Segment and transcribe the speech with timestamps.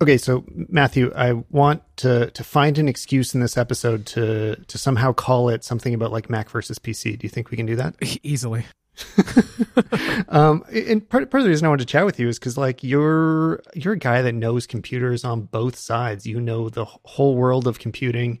[0.00, 4.78] Okay, so Matthew, I want to to find an excuse in this episode to to
[4.78, 7.18] somehow call it something about like Mac versus PC.
[7.18, 7.94] Do you think we can do that?
[8.22, 8.66] Easily.
[10.28, 12.58] um, and part part of the reason I wanted to chat with you is because
[12.58, 16.26] like you're you're a guy that knows computers on both sides.
[16.26, 18.38] You know the whole world of computing.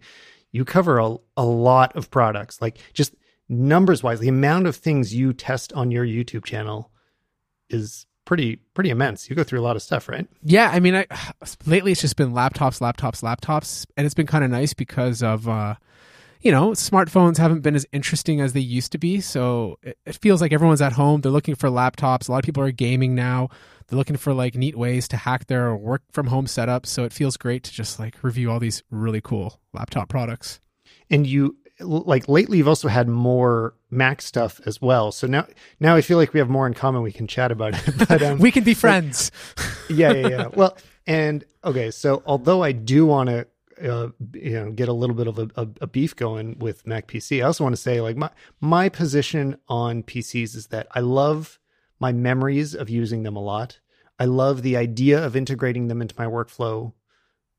[0.52, 3.14] You cover a, a lot of products, like just
[3.48, 6.90] numbers wise, the amount of things you test on your YouTube channel
[7.68, 9.30] is pretty pretty immense.
[9.30, 10.28] You go through a lot of stuff, right?
[10.42, 11.06] Yeah, I mean, I
[11.66, 15.48] lately it's just been laptops, laptops, laptops, and it's been kind of nice because of
[15.48, 15.76] uh,
[16.42, 19.22] you know smartphones haven't been as interesting as they used to be.
[19.22, 21.22] So it, it, feels like everyone's at home.
[21.22, 22.28] They're looking for laptops.
[22.28, 23.48] A lot of people are gaming now.
[23.88, 26.84] They're looking for like neat ways to hack their work from home setup.
[26.84, 30.60] So it feels great to just like review all these really cool laptop products.
[31.08, 35.10] And you like lately you've also had more Mac stuff as well.
[35.10, 35.46] So now
[35.80, 37.02] now I feel like we have more in common.
[37.02, 37.94] We can chat about it.
[38.08, 39.32] But um, we can be friends.
[39.90, 40.46] yeah, yeah, yeah.
[40.54, 43.46] Well, and okay, so although I do want to
[43.82, 47.08] uh, you know get a little bit of a, a, a, beef going with Mac
[47.08, 47.40] PC.
[47.40, 48.30] I also want to say like my
[48.60, 51.58] my position on PCs is that I love
[51.98, 53.80] my memories of using them a lot.
[54.18, 56.92] I love the idea of integrating them into my workflow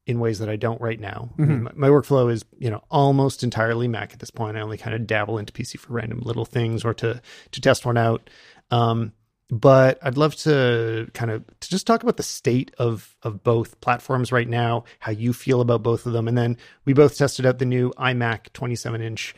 [0.07, 1.29] in ways that I don't right now.
[1.33, 1.43] Mm-hmm.
[1.43, 4.57] I mean, my, my, workflow is, you know, almost entirely Mac at this point.
[4.57, 7.85] I only kind of dabble into PC for random little things or to to test
[7.85, 8.29] one out.
[8.71, 9.11] Um,
[9.49, 13.79] but I'd love to kind of to just talk about the state of of both
[13.81, 17.45] platforms right now, how you feel about both of them, and then we both tested
[17.45, 19.35] out the new iMac 27 inch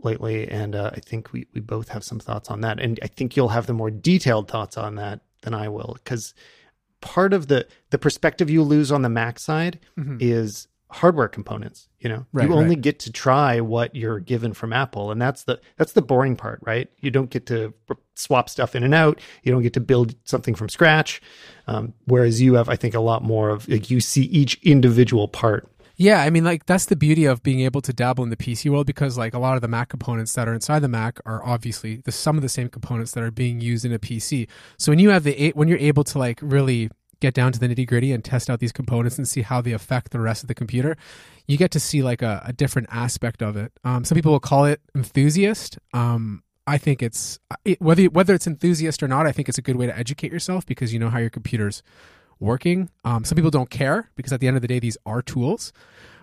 [0.00, 3.06] lately, and uh, I think we we both have some thoughts on that, and I
[3.06, 6.34] think you'll have the more detailed thoughts on that than I will because
[7.00, 10.16] part of the the perspective you lose on the Mac side mm-hmm.
[10.20, 12.80] is hardware components you know right, you only right.
[12.80, 16.60] get to try what you're given from apple and that's the that's the boring part
[16.62, 17.74] right you don't get to
[18.14, 21.20] swap stuff in and out you don't get to build something from scratch
[21.66, 25.26] um, whereas you have i think a lot more of like you see each individual
[25.26, 28.36] part yeah, I mean, like that's the beauty of being able to dabble in the
[28.36, 31.18] PC world because, like, a lot of the Mac components that are inside the Mac
[31.24, 34.46] are obviously the some of the same components that are being used in a PC.
[34.76, 36.90] So when you have the when you're able to like really
[37.20, 39.72] get down to the nitty gritty and test out these components and see how they
[39.72, 40.98] affect the rest of the computer,
[41.46, 43.72] you get to see like a, a different aspect of it.
[43.82, 45.78] Um, some people will call it enthusiast.
[45.94, 49.26] Um, I think it's it, whether whether it's enthusiast or not.
[49.26, 51.82] I think it's a good way to educate yourself because you know how your computer's
[52.40, 52.90] working.
[53.04, 55.72] Um, some people don't care because at the end of the day, these are tools.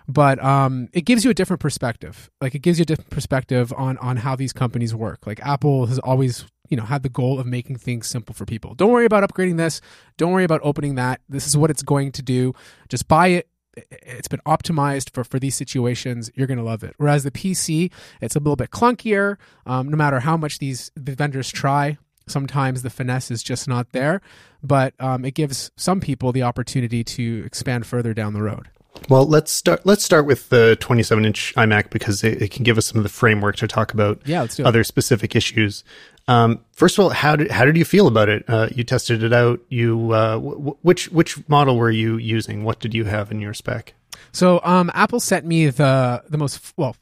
[0.06, 2.30] But um, it gives you a different perspective.
[2.40, 5.26] Like it gives you a different perspective on on how these companies work.
[5.26, 8.74] Like Apple has always you know had the goal of making things simple for people.
[8.74, 9.80] Don't worry about upgrading this.
[10.18, 11.20] Don't worry about opening that.
[11.28, 12.52] This is what it's going to do.
[12.88, 13.48] Just buy it.
[13.90, 16.30] It's been optimized for, for these situations.
[16.34, 16.94] You're going to love it.
[16.98, 19.36] Whereas the PC, it's a little bit clunkier.
[19.66, 23.92] Um, no matter how much these the vendors try, sometimes the finesse is just not
[23.92, 24.20] there,
[24.62, 28.68] but um, it gives some people the opportunity to expand further down the road.
[29.08, 29.84] Well, let's start.
[29.84, 33.02] Let's start with the 27 inch iMac because it, it, can give us some of
[33.02, 35.84] the framework to talk about yeah, other specific issues.
[36.26, 38.44] Um, first of all, how did how did you feel about it?
[38.48, 39.60] Uh, you tested it out.
[39.68, 42.64] You uh, w- which which model were you using?
[42.64, 43.94] What did you have in your spec?
[44.32, 46.96] So um, Apple sent me the the most well,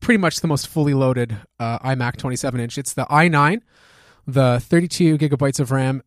[0.00, 2.76] pretty much the most fully loaded uh, iMac 27 inch.
[2.76, 3.62] It's the i9
[4.26, 6.02] the 32 gigabytes of RAM,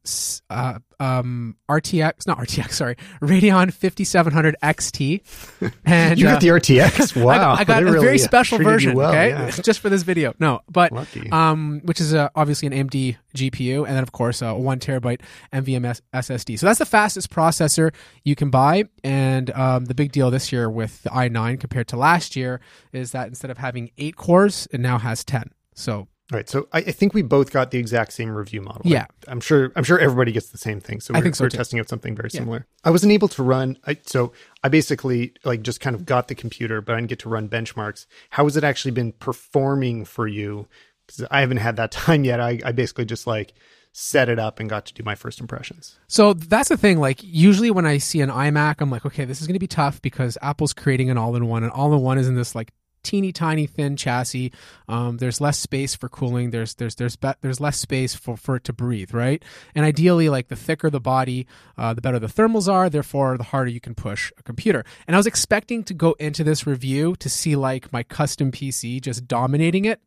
[0.49, 5.21] uh, um, RTX, not RTX, sorry, Radeon 5700 XT.
[5.85, 7.15] And you got uh, the RTX?
[7.29, 7.53] Wow.
[7.53, 9.29] I, I got a really very special version, well, okay?
[9.29, 9.49] Yeah.
[9.63, 10.33] Just for this video.
[10.39, 10.91] No, but,
[11.31, 15.21] um, which is uh, obviously an AMD GPU, and then, of course, a one terabyte
[15.53, 16.59] NVMe SSD.
[16.59, 17.93] So that's the fastest processor
[18.23, 18.85] you can buy.
[19.03, 22.59] And um, the big deal this year with the i9 compared to last year
[22.91, 25.51] is that instead of having eight cores, it now has 10.
[25.75, 26.47] So Right.
[26.47, 28.83] So I, I, think we both got the exact same review model.
[28.85, 29.07] Yeah.
[29.27, 29.71] I, am sure.
[29.75, 30.99] I'm sure everybody gets the same thing.
[30.99, 32.39] So we're, I think so we're testing out something very yeah.
[32.39, 32.67] similar.
[32.83, 33.79] I wasn't able to run.
[33.87, 34.31] I, so
[34.63, 37.49] I basically like just kind of got the computer, but I didn't get to run
[37.49, 38.05] benchmarks.
[38.29, 40.67] How has it actually been performing for you?
[41.07, 42.39] Because I haven't had that time yet.
[42.39, 43.53] I, I basically just like
[43.91, 45.97] set it up and got to do my first impressions.
[46.07, 46.99] So that's the thing.
[46.99, 49.67] Like usually when I see an iMac, I'm like, okay, this is going to be
[49.67, 52.71] tough because Apple's creating an all-in-one, and all-in-one is in this like
[53.09, 54.51] teeny tiny thin chassis.
[54.87, 56.51] Um, there's less space for cooling.
[56.51, 59.43] There's there's there's be- there's less space for, for it to breathe, right?
[59.73, 62.87] And ideally, like the thicker the body, uh, the better the thermals are.
[62.87, 64.85] Therefore, the harder you can push a computer.
[65.07, 69.01] And I was expecting to go into this review to see like my custom PC
[69.01, 70.01] just dominating it,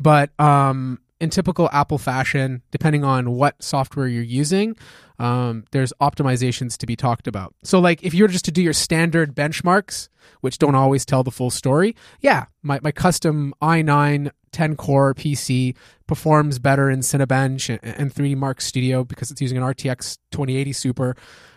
[0.00, 4.74] but um, in typical Apple fashion, depending on what software you're using,
[5.18, 7.54] um, there's optimizations to be talked about.
[7.62, 10.08] So, like if you were just to do your standard benchmarks,
[10.40, 15.76] which don't always tell the full story, yeah, my, my custom i9 10 core PC
[16.06, 20.72] performs better in Cinebench and, and 3D Mark Studio because it's using an RTX 2080
[20.72, 21.16] Super.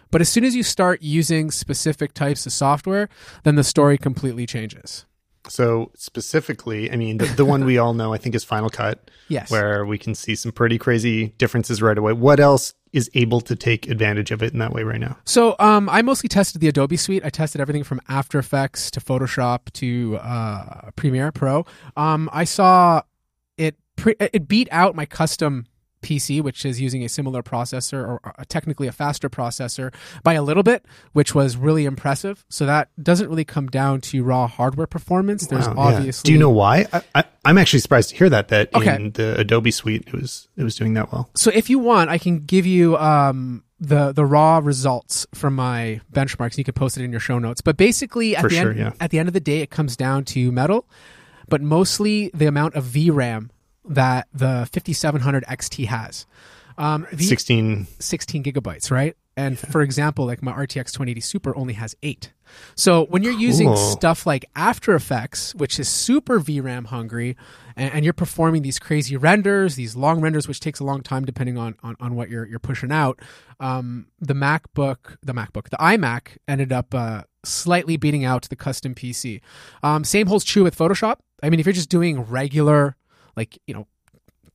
[0.09, 3.07] But as soon as you start using specific types of software,
[3.43, 5.05] then the story completely changes.
[5.47, 9.09] So specifically, I mean, the, the one we all know, I think, is Final Cut.
[9.29, 9.49] Yes.
[9.49, 12.13] Where we can see some pretty crazy differences right away.
[12.13, 15.17] What else is able to take advantage of it in that way right now?
[15.25, 17.23] So um, I mostly tested the Adobe Suite.
[17.25, 21.65] I tested everything from After Effects to Photoshop to uh, Premiere Pro.
[21.95, 23.01] Um, I saw
[23.57, 23.75] it.
[23.95, 25.67] Pre- it beat out my custom
[26.01, 29.93] PC, which is using a similar processor or uh, technically a faster processor
[30.23, 32.45] by a little bit, which was really impressive.
[32.49, 35.47] So that doesn't really come down to raw hardware performance.
[35.47, 35.95] There's Wow, yeah.
[35.97, 36.27] obviously.
[36.27, 36.87] Do you know why?
[37.15, 38.49] I, I'm actually surprised to hear that.
[38.49, 38.95] That Okay.
[38.95, 41.29] in the Adobe Suite, it was it was doing that well.
[41.35, 46.01] So if you want, I can give you um, the the raw results from my
[46.11, 46.57] benchmarks.
[46.57, 47.61] You can post it in your show notes.
[47.61, 48.91] But basically, at For the sure, end yeah.
[48.99, 50.87] at the end of the day, it comes down to metal,
[51.47, 53.49] but mostly the amount of VRAM
[53.85, 56.25] that the 5700 XT has.
[56.77, 57.87] Um, V- 16.
[57.99, 59.15] 16 gigabytes, right?
[59.37, 62.33] And for example, like my RTX 2080 Super only has eight.
[62.75, 67.37] So when you're using stuff like After Effects, which is super VRAM hungry,
[67.77, 71.23] and, and you're performing these crazy renders, these long renders, which takes a long time
[71.23, 73.19] depending on on, on what you're you're pushing out,
[73.61, 78.93] um, the MacBook, the MacBook, the iMac ended up uh, slightly beating out the custom
[78.93, 79.39] PC.
[79.81, 81.17] Um, same holds true with Photoshop.
[81.41, 82.97] I mean, if you're just doing regular,
[83.35, 83.87] like you know,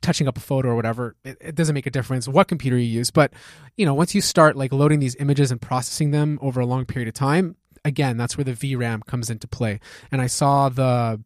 [0.03, 2.85] touching up a photo or whatever it, it doesn't make a difference what computer you
[2.85, 3.11] use.
[3.11, 3.33] But
[3.77, 6.85] you know once you start like loading these images and processing them over a long
[6.85, 9.81] period of time again that's where the vram comes into play.
[10.13, 11.23] And i saw the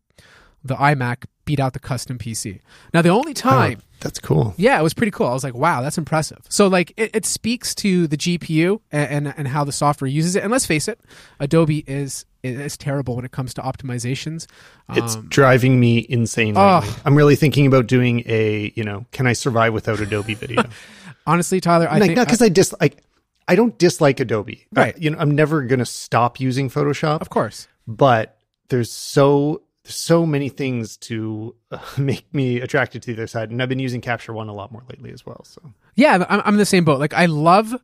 [0.62, 2.60] the imac beat out the custom pc
[2.94, 4.54] now the only time Oh, that's cool.
[4.56, 5.26] yeah, it was pretty cool.
[5.26, 6.38] I was like, wow, that's impressive.
[6.48, 10.36] So like it, it speaks to the GPU and, and and how the software uses
[10.36, 10.42] it.
[10.42, 10.98] And let's face it,
[11.38, 14.46] Adobe is is terrible when it comes to optimizations.
[14.94, 16.54] It's Um, driving me insane.
[16.56, 16.80] Oh.
[17.04, 20.62] I'm really thinking about doing a, you know, can I survive without Adobe video?
[21.26, 23.02] honestly, Tyler, I like, think not because I dislike.
[23.48, 24.66] I don't dislike Adobe.
[24.72, 24.94] Right.
[24.94, 27.20] Uh, you know, I'm never going to stop using Photoshop.
[27.20, 27.68] of course.
[27.86, 28.38] but
[28.70, 33.50] there's so there's so many things to uh, make me attracted to the other side
[33.50, 35.60] and i've been using capture one a lot more lately as well so
[35.96, 37.00] Yeah, I'm, I'm in the same boat.
[37.00, 37.74] Like I love,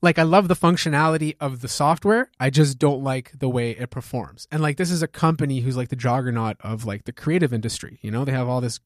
[0.00, 2.30] like I love the functionality of the software.
[2.38, 4.46] I just don't like the way it performs.
[4.50, 7.98] And like this is a company who's like the juggernaut of like the creative industry.
[8.00, 8.80] You know, they have all this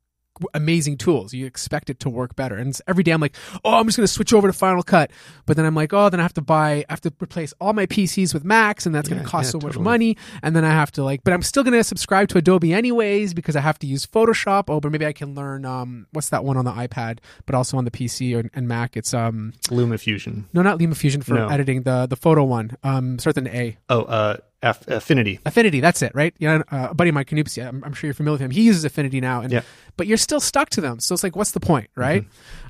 [0.55, 1.33] amazing tools.
[1.35, 2.57] You expect it to work better.
[2.57, 5.11] And every day I'm like, oh, I'm just going to switch over to Final Cut.
[5.47, 7.73] But then I'm like, oh, then I have to buy, I have to replace all
[7.73, 10.17] my PCs with Macs, and that's going to cost yeah, so much money.
[10.43, 13.35] And then I have to like, but I'm still going to subscribe to Adobe anyways
[13.35, 14.65] because I have to use Photoshop.
[14.69, 17.77] Oh, but maybe I can learn um, what's that one on the iPad, but also
[17.77, 18.97] on the PC or, and Mac.
[18.97, 21.49] It's um, lumafusion no, not LumaFusion for No.
[21.49, 22.77] editing the the photo one.
[22.83, 23.79] Um, starts with an A.
[23.89, 26.35] oh uh Aff- affinity Affinity, that's it, right?
[26.39, 28.51] Yeah, uh, a buddy of mine, Canupsi, I'm, I'm sure you're familiar with him.
[28.53, 29.63] He uses Affinity now, and Yeah.
[29.97, 31.01] but you're still stuck to them.
[31.01, 32.25] So it's like, what's the point, right?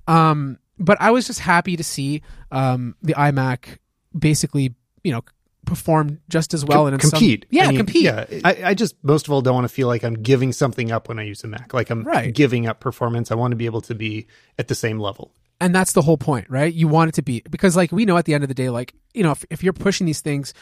[0.06, 3.78] Um, but I was just happy to see um, the iMac
[4.18, 4.74] basically,
[5.04, 5.22] you know,
[5.64, 8.02] perform just as well and in some- compete yeah, I mean, compete.
[8.02, 10.90] yeah I, I just most of all don't want to feel like i'm giving something
[10.90, 12.34] up when i use a mac like i'm Right.
[12.34, 14.26] giving up performance i want to be able to be
[14.58, 15.30] at the same level
[15.60, 18.16] and that's the whole point right you want it to be because like we know
[18.16, 20.52] at the end of the day like you know if, if you're pushing these things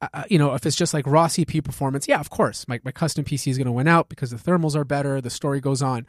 [0.00, 2.92] uh, you know if it's just like raw cpu performance yeah of course my, my
[2.92, 5.82] custom pc is going to win out because the thermals are better the story goes
[5.82, 6.06] on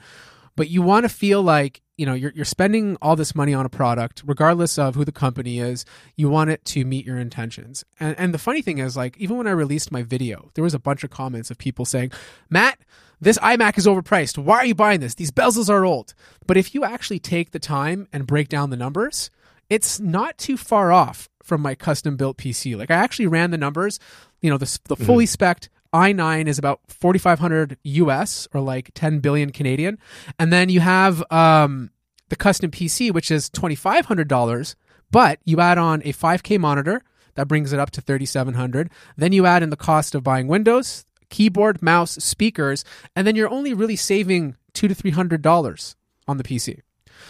[0.55, 3.65] but you want to feel like you know you're, you're spending all this money on
[3.65, 7.83] a product regardless of who the company is you want it to meet your intentions
[7.99, 10.73] and, and the funny thing is like even when i released my video there was
[10.73, 12.11] a bunch of comments of people saying
[12.49, 12.79] matt
[13.21, 14.37] this iMac is overpriced.
[14.37, 15.15] Why are you buying this?
[15.15, 16.13] These bezels are old.
[16.47, 19.29] But if you actually take the time and break down the numbers,
[19.69, 22.77] it's not too far off from my custom built PC.
[22.77, 23.99] Like I actually ran the numbers.
[24.41, 29.51] You know, the, the fully spec'd i9 is about 4500 US or like 10 billion
[29.51, 29.97] Canadian.
[30.37, 31.89] And then you have um,
[32.29, 34.75] the custom PC, which is $2,500,
[35.11, 37.03] but you add on a 5K monitor.
[37.35, 41.05] That brings it up to 3700 Then you add in the cost of buying Windows,
[41.29, 42.83] keyboard, mouse, speakers,
[43.15, 45.95] and then you're only really saving two to three hundred dollars
[46.27, 46.81] on the PC.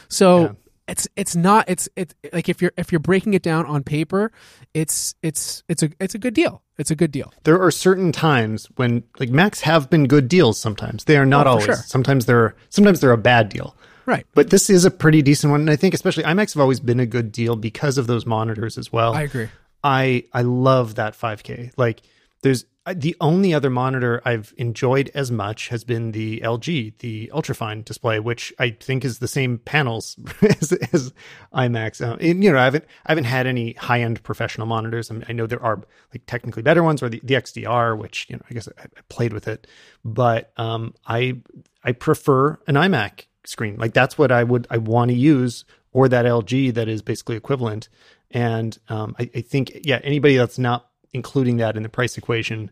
[0.07, 0.51] So Yeah.
[0.89, 4.31] It's it's not it's it's like if you're if you're breaking it down on paper,
[4.73, 6.61] it's it's it's a it's a good deal.
[6.77, 7.33] It's a good deal.
[7.43, 11.45] there are certain times when like macs have been good deals sometimes they are not
[11.45, 11.75] Oh, always sure.
[11.75, 14.25] sometimes they're sometimes they're a bad deal Right.
[14.33, 17.01] but this is a pretty decent one and i think especially imacs have always been
[17.01, 19.49] a good deal because of those monitors as well I agree.
[19.83, 21.71] I I love that 5K.
[21.75, 22.01] Like
[22.41, 27.85] there's the only other monitor I've enjoyed as much has been the LG, the ultrafine
[27.85, 31.13] display, which I think is the same panels as, as
[31.53, 32.01] iMacs.
[32.01, 35.11] Uh, and, you know, I haven't I haven't had any high end professional monitors.
[35.11, 35.81] I, mean, I know there are
[36.13, 39.01] like technically better ones, or the, the XDR, which you know I guess I, I
[39.09, 39.67] played with it,
[40.03, 41.41] but um, I
[41.83, 43.77] I prefer an iMac screen.
[43.77, 47.35] Like that's what I would I want to use, or that LG that is basically
[47.35, 47.89] equivalent.
[48.31, 52.69] And um, I, I think, yeah, anybody that's not including that in the price equation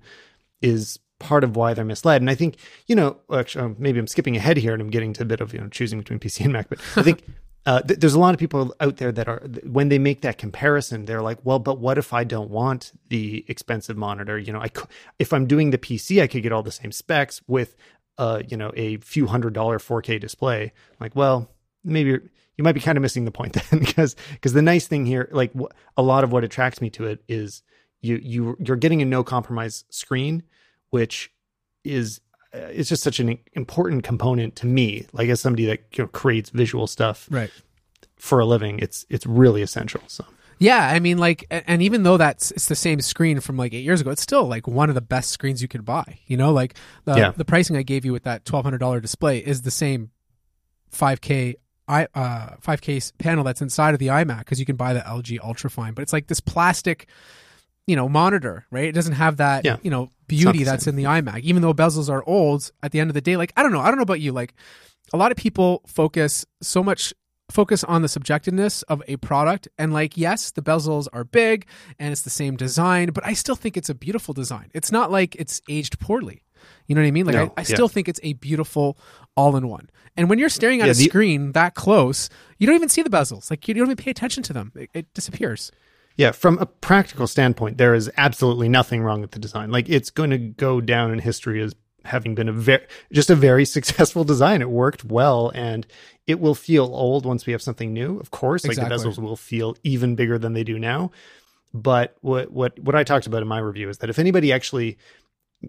[0.62, 2.22] is part of why they're misled.
[2.22, 5.14] And I think, you know, actually, um, maybe I'm skipping ahead here and I'm getting
[5.14, 7.24] to a bit of, you know, choosing between PC and Mac, but I think
[7.66, 10.38] uh, th- there's a lot of people out there that are, when they make that
[10.38, 14.38] comparison, they're like, well, but what if I don't want the expensive monitor?
[14.38, 16.92] You know, I could, if I'm doing the PC, I could get all the same
[16.92, 17.76] specs with,
[18.18, 20.64] uh, you know, a few hundred dollar 4K display.
[20.64, 21.50] I'm like, well,
[21.84, 25.06] maybe you might be kind of missing the point then because, because the nice thing
[25.06, 27.64] here, like wh- a lot of what attracts me to it is
[28.02, 30.44] you, you, you're getting a no compromise screen
[30.90, 31.32] which
[31.84, 32.22] is
[32.54, 35.06] uh, it's just such an important component to me.
[35.14, 37.52] Like as somebody that you know, creates visual stuff right.
[38.16, 40.02] for a living, it's it's really essential.
[40.08, 40.26] So
[40.60, 43.84] Yeah, I mean, like, and even though that's it's the same screen from like eight
[43.84, 46.20] years ago, it's still like one of the best screens you could buy.
[46.26, 46.76] You know, like
[47.06, 47.32] the Yeah.
[47.36, 50.12] the pricing I gave you with that twelve hundred dollar display is the same
[50.90, 51.56] five K
[51.90, 55.02] i uh five K panel that's inside of the iMac because you can buy the
[55.02, 57.08] LG Ultrafine, but it's like this plastic,
[57.88, 58.86] you know, monitor, right?
[58.86, 59.78] It doesn't have that, Yeah.
[59.82, 60.92] you know, beauty that's same.
[60.92, 61.42] in the iMac.
[61.42, 63.80] Even though bezels are old, at the end of the day, like I don't know,
[63.80, 64.54] I don't know about you, like
[65.14, 67.14] a lot of people focus so much
[67.50, 71.66] focus on the subjectiveness of a product and like yes the bezels are big
[71.98, 75.10] and it's the same design but i still think it's a beautiful design it's not
[75.12, 76.44] like it's aged poorly
[76.88, 77.64] you know what i mean like No, I, I yeah.
[77.64, 78.98] still think it's a beautiful
[79.38, 82.28] all-in-one and when you're staring at Yeah, a the- screen that close
[82.58, 84.90] you don't even see the bezels like you don't even pay attention to them it,
[84.94, 85.72] it disappears
[86.18, 89.72] yeah, from a practical standpoint, there is absolutely nothing wrong with the design.
[89.72, 93.36] Like it's going to go down in history as having been a very just a
[93.36, 94.62] very successful design.
[94.62, 95.86] It worked well and
[96.26, 98.20] it will feel old once we have something new.
[98.20, 98.98] Of course, like Exactly.
[98.98, 101.12] the bezels will feel even bigger than they do now.
[101.74, 104.98] But what what what I talked about in my review is that if anybody actually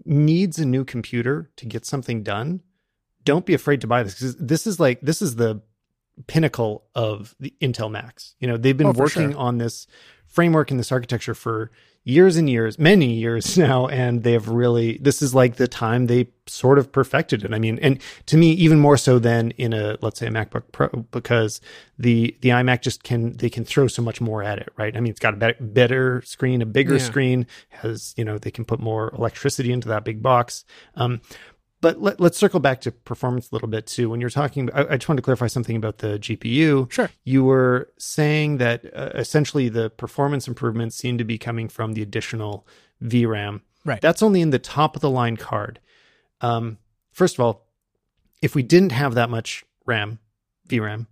[0.05, 2.61] needs a new computer to get something done,
[3.23, 5.61] don't be afraid to buy this this is like this is the
[6.27, 8.35] pinnacle of the Intel Macs.
[8.39, 9.39] You know, they've been Oh, working sure.
[9.39, 9.87] on this
[10.27, 11.71] framework and this architecture for
[12.05, 16.27] years and years, many years now, and they've really this is like the time they
[16.47, 17.53] sort of perfected it.
[17.53, 20.63] I mean, and to me, even more so than in a let's say a MacBook
[20.71, 21.61] Pro, because
[21.99, 24.95] the the iMac just can they can throw so much more at it, right?
[24.95, 27.03] I mean, it's got a better, better screen, a bigger Yeah.
[27.03, 30.63] screen, has you know they can put more electricity into that big box.
[30.95, 31.21] Um,
[31.81, 34.09] but let, let's circle back to performance a little bit too.
[34.09, 36.91] When you're talking, I, I just wanted to clarify something about the GPU.
[36.91, 37.09] Sure.
[37.23, 42.01] You were saying that uh, essentially the performance improvements seem to be coming from the
[42.01, 42.67] additional
[43.01, 43.61] VRAM.
[43.85, 44.01] Right.
[44.01, 45.79] That's only in the top of the line card.
[46.41, 46.77] Um,
[47.11, 47.67] first of all,
[48.41, 50.19] if we didn't have that much RAM,
[50.67, 51.07] VRAM,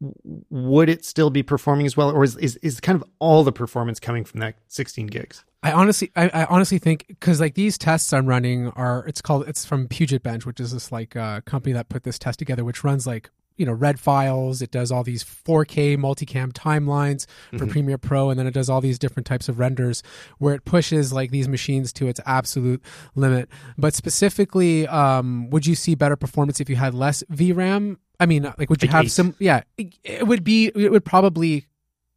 [0.00, 3.52] would it still be performing as well, or is, is is kind of all the
[3.52, 5.44] performance coming from that 16 gigs?
[5.62, 9.48] I honestly, I, I honestly think because like these tests I'm running are it's called
[9.48, 12.64] it's from Puget Bench, which is this like uh, company that put this test together,
[12.64, 14.62] which runs like you know red files.
[14.62, 17.26] It does all these 4K multicam timelines
[17.58, 20.04] for Premiere Pro, and then it does all these different types of renders
[20.38, 22.80] where it pushes like these machines to its absolute
[23.16, 23.48] limit.
[23.76, 27.96] But specifically, um, would you see better performance if you had less VRAM?
[28.20, 29.12] I mean, like would you Like have eight.
[29.12, 29.34] some?
[29.38, 30.66] Yeah, it, it would be.
[30.74, 31.66] It would probably,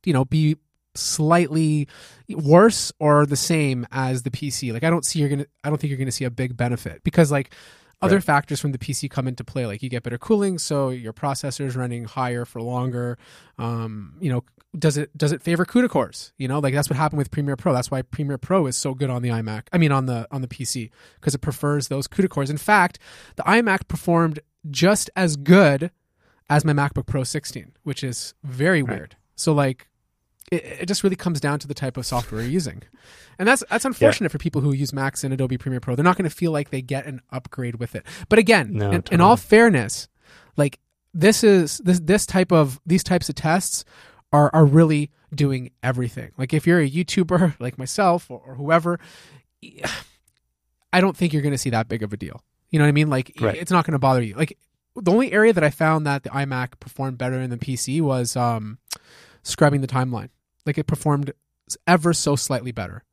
[0.05, 0.58] you know, be
[0.96, 1.88] slightly
[2.29, 4.74] worse or the same as the PC.
[4.74, 7.03] Like I don't see you're gonna I don't think you're gonna see a big benefit
[7.03, 7.53] because like
[8.01, 8.24] other Right.
[8.24, 9.65] factors from the PC come into play.
[9.65, 13.17] Like you get better cooling, so your processor is running higher for longer.
[13.60, 14.43] Um, you know,
[14.77, 16.34] does it does it favor CUDA cores?
[16.38, 17.74] You know, like that's what happened with Premiere Pro.
[17.74, 19.63] That's why Premiere Pro is so good on the iMac.
[19.72, 20.89] I mean on the on the PC
[21.20, 22.50] because it prefers those CUDA cores.
[22.50, 22.98] In fact,
[23.36, 24.39] the iMac performed
[24.70, 25.91] just as good
[26.50, 28.98] as my MacBook Pro 16, which is very Right.
[28.98, 29.15] weird.
[29.36, 29.88] So like
[30.51, 32.84] it, it just really comes down to the type of software you're using.
[33.39, 35.96] And that's that's unfortunate for people who use Macs and Adobe Premiere Pro.
[35.96, 38.06] They're not going to feel like they get an upgrade with it.
[38.30, 40.08] But again, No, in, in all fairness,
[40.58, 40.77] like
[41.12, 43.84] this is this this type of these types of tests
[44.32, 46.34] are are really doing everything.
[46.38, 49.00] Like if you're a YouTuber like myself or, or whoever,
[50.94, 52.44] I don't think you're going to see that big of a deal.
[52.72, 53.10] You know what I mean?
[53.10, 53.56] Like Right.
[53.56, 54.34] it's not going to bother you.
[54.36, 54.58] Like
[54.96, 58.36] the only area that I found that the iMac performed better than the PC was
[58.36, 58.78] um,
[59.44, 60.30] scrubbing the timeline.
[60.66, 61.34] Like it performed
[61.88, 63.04] ever so slightly better.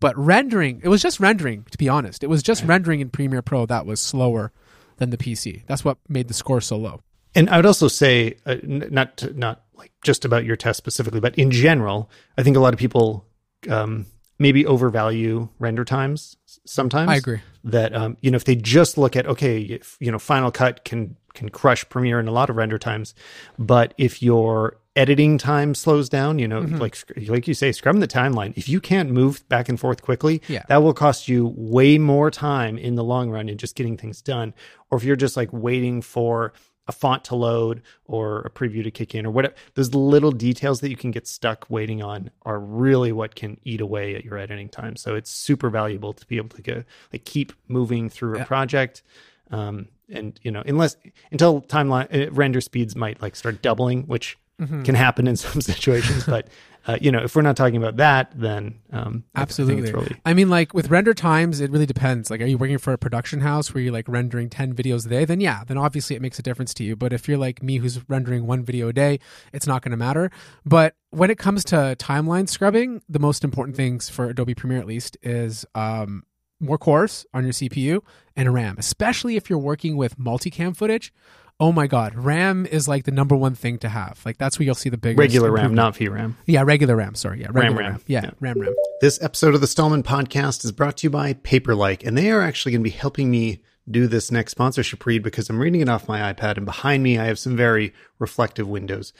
[0.00, 2.22] But rendering, it was just rendering, to be honest.
[2.24, 4.52] It was just rendering in Premiere Pro that was slower
[4.96, 5.64] than the PC.
[5.66, 7.00] That's what made the score so low.
[7.34, 10.76] And I would also say, uh, n- not to, not like just about your test
[10.78, 13.26] specifically, but in general, I think a lot of people
[13.68, 14.06] um,
[14.38, 16.36] maybe overvalue render times
[16.66, 17.10] sometimes.
[17.10, 17.40] I agree.
[17.64, 20.84] That um, you know, if they just look at okay, if, you know, Final Cut
[20.84, 23.14] can can crush Premiere in a lot of render times,
[23.58, 26.76] but if your editing time slows down, you know, Mm-hmm.
[26.78, 26.96] like
[27.28, 28.52] like you say, scrubbing the timeline.
[28.56, 30.62] If you can't move back and forth quickly, Yeah.
[30.68, 34.22] that will cost you way more time in the long run in just getting things
[34.22, 34.54] done.
[34.90, 36.52] Or if you're just like waiting for
[36.86, 39.54] a font to load or a preview to kick in or whatever.
[39.74, 43.80] Those little details that you can get stuck waiting on are really what can eat
[43.80, 44.96] away at your editing time.
[44.96, 49.02] So it's super valuable to be able to get, like keep moving through a project.
[49.50, 50.96] Um, and you know, unless
[51.32, 54.84] until timeline uh, render speeds might like start doubling, which Mm-hmm.
[54.84, 56.26] can happen in some situations.
[56.26, 56.46] but
[56.86, 59.84] uh, you know, if we're not talking about that, then um, I- I Absolutely.
[59.84, 62.30] it's really I mean, like with render times, it really depends.
[62.30, 65.08] Like, are you working for a production house where you're like rendering 10 videos a
[65.08, 65.24] day?
[65.24, 66.94] Then, yeah, then obviously it makes a difference to you.
[66.94, 69.18] But if you're like me who's rendering one video a day,
[69.52, 70.30] it's not going to matter.
[70.66, 74.86] But when it comes to timeline scrubbing, the most important things for Adobe Premiere, at
[74.86, 76.24] least, is um,
[76.60, 78.00] more cores on your CPU
[78.36, 81.12] and RAM, especially if you're working with multicam footage.
[81.60, 84.20] Oh my God, RAM is like the number one thing to have.
[84.24, 86.34] Like that's where you'll see the biggest regular RAM, not VRAM.
[86.46, 87.14] yeah, regular RAM.
[87.14, 88.00] Sorry, yeah, regular RAM.
[88.06, 88.30] Yeah, Yeah.
[88.40, 88.74] RAM, RAM.
[89.00, 92.40] This episode of the Stalman Podcast is brought to you by Paperlike, and they are
[92.42, 95.88] actually going to be helping me do this next sponsorship read because I'm reading it
[95.88, 99.12] off my iPad, and behind me I have some very reflective windows.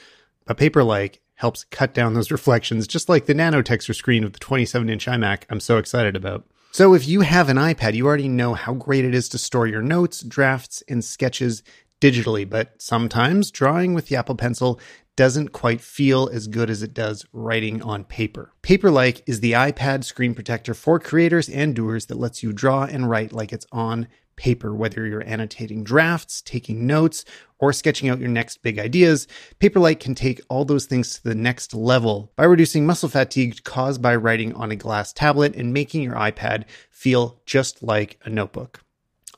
[0.45, 4.39] But Paperlike helps cut down those reflections, just like the nano texture screen of the
[4.39, 6.45] 27 inch iMac I'm so excited about.
[6.71, 9.65] So if you have an iPad, you already know how great it is to store
[9.65, 11.63] your notes, drafts, and sketches
[12.01, 14.79] digitally, but sometimes drawing with the Apple Pencil
[15.15, 18.51] doesn't quite feel as good as it does writing on paper.
[18.63, 23.09] Paperlike is the iPad screen protector for creators and doers that lets you draw and
[23.09, 27.23] write like it's on paper, whether you're annotating drafts, taking notes,
[27.59, 29.27] or sketching out your next big ideas.
[29.61, 34.01] Paperlike can take all those things to the next level by reducing muscle fatigue caused
[34.01, 38.81] by writing on a glass tablet and making your iPad feel just like a notebook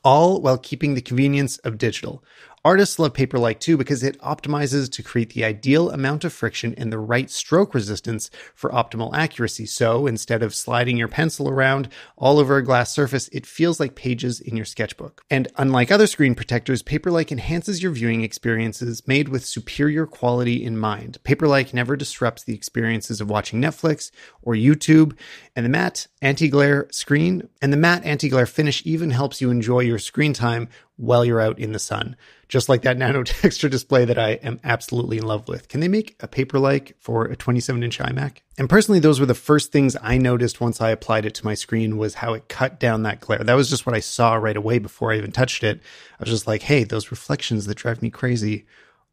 [0.04, 2.24] all while keeping the convenience of digital.
[2.68, 6.92] Artists love Paperlike too because it optimizes to create the ideal amount of friction and
[6.92, 9.64] the right stroke resistance for optimal accuracy.
[9.64, 13.94] So instead of sliding your pencil around all over a glass surface, it feels like
[13.94, 15.24] pages in your sketchbook.
[15.30, 20.76] And unlike other screen protectors, Paperlike enhances your viewing experiences made with superior quality in
[20.76, 21.16] mind.
[21.24, 24.10] Paperlike never disrupts the experiences of watching Netflix
[24.42, 25.16] or YouTube,
[25.56, 29.98] and the matte anti-glare screen and the matte anti-glare finish even helps you enjoy your
[29.98, 32.14] screen time while you're out in the sun.
[32.48, 35.68] Just like that nano texture display that I am absolutely in love with.
[35.68, 38.38] Can they make a paper-like for a 27 inch iMac?
[38.56, 41.54] And personally, those were the first things I noticed once I applied it to my
[41.54, 43.44] screen was how it cut down that glare.
[43.44, 45.80] That was just what I saw right away before I even touched it.
[46.18, 48.66] I was just like, hey, those reflections that drive me crazy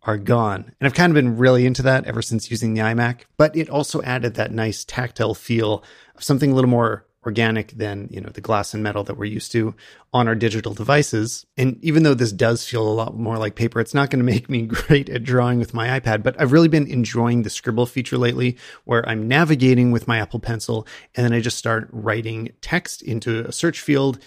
[0.06, 0.72] are gone.
[0.80, 3.70] And I've kind of been really into that ever since using the iMac, but it
[3.70, 5.84] also added that nice tactile feel
[6.16, 9.26] of something a little more organic than, you know, the glass and metal that we're
[9.26, 9.74] used to
[10.14, 11.46] on our digital devices.
[11.58, 14.32] And even though this does feel a lot more like paper, it's not going to
[14.32, 17.86] make me great at drawing with my iPad, but I've really been enjoying the scribble
[17.86, 22.52] feature lately where I'm navigating with my Apple Pencil and then I just start writing
[22.62, 24.20] text into a search field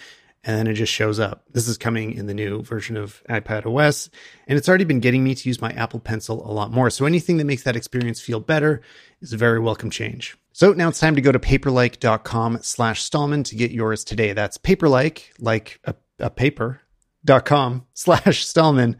[0.43, 1.43] and then it just shows up.
[1.51, 4.09] This is coming in the new version of iPad OS,
[4.47, 6.89] and it's already been getting me to use my Apple Pencil a lot more.
[6.89, 8.81] So anything that makes that experience feel better
[9.21, 10.37] is a very welcome change.
[10.53, 14.33] So now it's time to go to paperlike.com slash Stalman to get yours today.
[14.33, 16.81] That's paperlike, like a, a paper,
[17.25, 18.97] dot com slash Stalman.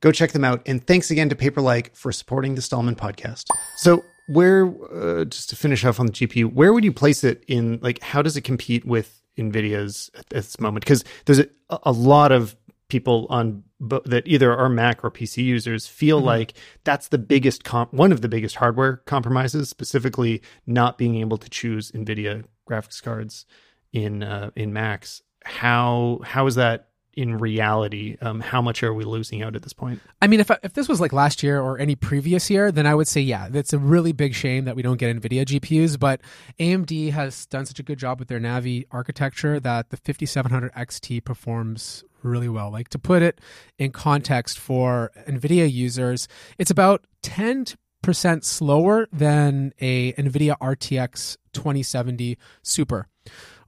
[0.00, 0.62] Go check them out.
[0.66, 3.46] And thanks again to Paperlike for supporting the Stalman podcast.
[3.76, 7.42] So where, uh, just to finish off on the GPU, where would you place it
[7.48, 10.84] in, like, how does it compete with NVIDIA's at this moment?
[10.84, 11.48] Because there's a,
[11.84, 12.56] a lot of
[12.88, 17.92] people on that either are Mac or PC users feel like that's the biggest comp-
[17.92, 23.46] one of the biggest hardware compromises, specifically not being able to choose NVIDIA graphics cards
[23.92, 25.22] in uh, in Macs.
[25.44, 28.16] How how is that in reality?
[28.20, 30.00] Um, how much are we losing out at this point?
[30.20, 32.94] I mean, if if this was like last year or any previous year, then I
[32.94, 35.98] would say yeah, that's a really big shame that we don't get Nvidia GPUs.
[35.98, 36.20] But
[36.58, 41.24] AMD has done such a good job with their Navi architecture that the 5700 XT
[41.24, 42.70] performs really well.
[42.70, 43.40] Like to put it
[43.78, 47.66] in context for Nvidia users, it's about 10
[48.02, 53.08] percent slower than a Nvidia RTX 2070 Super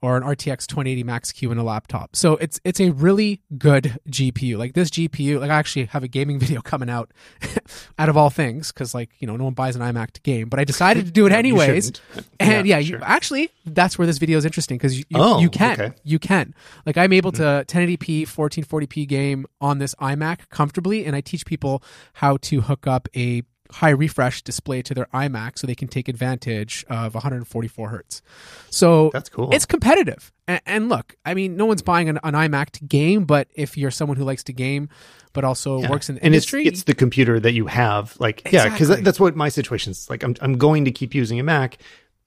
[0.07, 2.15] or an RTX 2080 Max Q in a laptop.
[2.15, 4.57] So it's it's a really good GPU.
[4.57, 7.13] Like this GPU, like I actually have a gaming video coming out
[7.99, 10.49] out of all things cuz like, you know, no one buys an iMac to game,
[10.49, 11.93] but I decided to do it anyways.
[12.39, 12.99] And yeah, sure.
[12.99, 15.93] you, actually that's where this video is interesting cuz you, you, Oh, you can okay.
[16.05, 16.55] you can.
[16.87, 17.67] Like I'm able mm-hmm.
[17.67, 21.83] to 1080p 1440p game on this iMac comfortably and I teach people
[22.15, 26.09] how to hook up a high refresh display to their iMac so they can take
[26.09, 28.23] advantage of 144 hertz.
[28.71, 29.51] So That's cool.
[29.53, 30.33] it's competitive.
[30.49, 33.77] And, and look, I mean, no one's buying an, an iMac to game, but if
[33.77, 34.89] you're someone who likes to game
[35.33, 35.91] but also Yeah.
[35.91, 38.89] works in the and industry, it's, it's the computer that you have like yeah because
[38.89, 39.05] Exactly.
[39.05, 41.77] that's what my situation is like I'm, I'm going to keep using a mac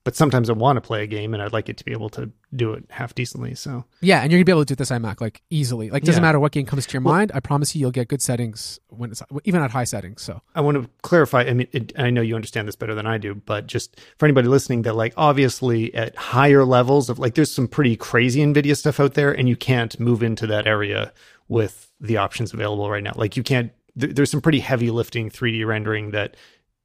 [0.05, 2.09] but sometimes I want to play a game and I'd like it to be able
[2.12, 3.53] to do it half decently.
[3.55, 5.89] So Yeah, and you're gonna be able to do this iMac like easily.
[5.89, 6.27] Like doesn't Yeah.
[6.27, 7.31] matter what game comes to your Well- mind.
[7.35, 10.21] I promise you, you'll get good settings when it's even at high settings.
[10.21, 11.41] So I want to clarify.
[11.43, 14.25] I mean, it, I know you understand this better than I do, but just for
[14.25, 18.75] anybody listening, that like obviously at higher levels of like, there's some pretty crazy NVIDIA
[18.77, 21.12] stuff out there, and you can't move into that area
[21.49, 23.13] with the options available right now.
[23.15, 23.71] Like you can't.
[23.95, 26.38] There, there's some pretty heavy lifting 3D rendering that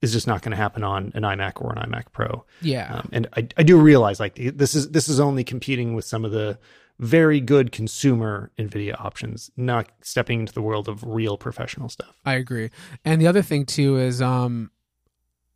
[0.05, 2.45] is just not going to happen on an iMac or an iMac Pro.
[2.63, 6.05] yeah, Um, and I, I do realize like this is this is only competing with
[6.05, 6.59] some of the
[7.01, 12.21] very good consumer NVIDIA options, not stepping into the world of real professional stuff.
[12.25, 12.71] I agree.
[13.05, 14.71] And the other thing too is, um,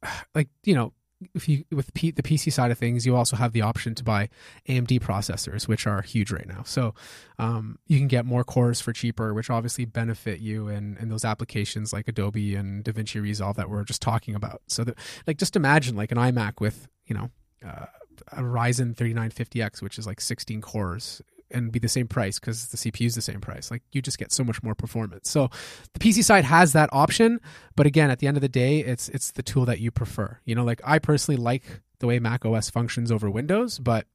[0.35, 0.93] like you know,
[1.35, 4.05] if you with P, the PC side of things, you also have the option to
[4.05, 4.29] buy
[4.69, 6.63] AMD processors, which are huge right now.
[6.65, 6.95] So
[7.39, 11.25] um, you can get more cores for cheaper, which obviously benefit you in, in those
[11.25, 14.63] applications like Adobe and DaVinci Resolve that we're just talking about.
[14.69, 17.31] So that, like, just imagine like an iMac with you know
[17.67, 17.87] uh,
[18.33, 21.23] a Ryzen 3950X, which is like 16 cores.
[21.51, 23.71] And be the same price because the CPU is the same price.
[23.71, 25.31] Like you just get so much more performance.
[25.31, 25.49] So
[25.95, 27.41] the PC side has that option,
[27.75, 30.39] but again, at the end of the day, it's it's the tool that you prefer.
[30.45, 34.07] You know, like I personally like the way Mac OS functions over Windows, but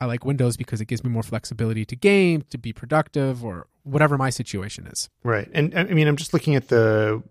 [0.00, 3.66] I like Windows because it gives me more flexibility to game, to be productive, or
[3.82, 5.08] whatever my situation is.
[5.24, 5.48] Right.
[5.52, 7.22] And I mean, I'm just looking at the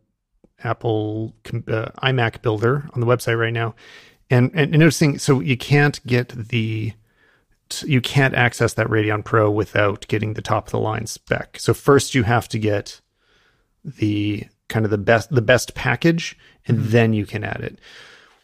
[0.64, 3.76] Apple uh, iMac builder on the website right now.
[4.30, 6.94] And, and noticing, so you can't get the,
[7.86, 11.60] you can't access that Radeon Pro without getting the top of the line spec.
[11.60, 13.02] So first you have to get
[13.84, 17.80] the kind of the best, the best package, and then you can add it,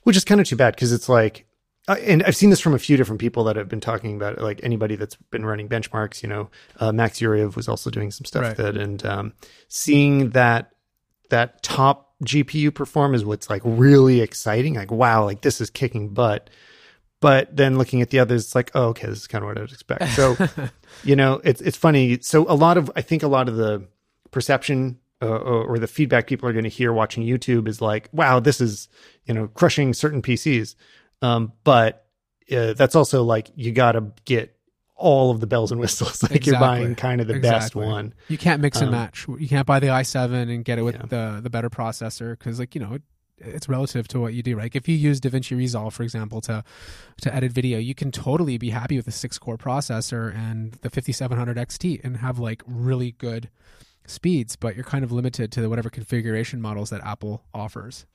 [0.03, 1.45] which is kind of too bad because it's like,
[1.87, 4.33] uh, and I've seen this from a few different people that have been talking about
[4.37, 8.09] it, like anybody that's been running benchmarks, you know, uh, Max Yuriev was also doing
[8.09, 8.57] some stuff Right.
[8.57, 9.33] with it and um,
[9.67, 10.71] seeing that
[11.29, 14.75] that top GPU perform is what's like really exciting.
[14.75, 16.49] Like, wow, like this is kicking butt.
[17.23, 19.57] But then looking at the others, it's like, oh, okay, this is kind of what
[19.57, 20.09] I would expect.
[20.09, 20.35] So,
[21.05, 22.19] you know, it's it's funny.
[22.19, 23.87] So a lot of I think a lot of the
[24.31, 28.09] perception uh, or, or the feedback people are going to hear watching YouTube is like,
[28.11, 28.89] wow, this is
[29.25, 30.75] you know crushing certain PCs.
[31.21, 32.05] Um, but
[32.51, 34.55] uh, that's also like you got to get
[34.95, 36.21] all of the bells and whistles.
[36.29, 38.13] Like you're buying kind of the best one.
[38.27, 39.25] You can't mix and Um, match.
[39.39, 41.05] You can't buy the i7 and get it with Yeah.
[41.07, 43.01] the the better processor because, like you know, it,
[43.37, 44.55] it's relative to what you do.
[44.55, 44.63] Right?
[44.63, 46.63] Like if you use DaVinci Resolve, for example, to
[47.21, 50.89] to edit video, you can totally be happy with a six core processor and the
[50.89, 53.49] 5700 XT and have like really good
[54.07, 54.55] speeds.
[54.55, 58.05] But you're kind of limited to whatever configuration models that Apple offers.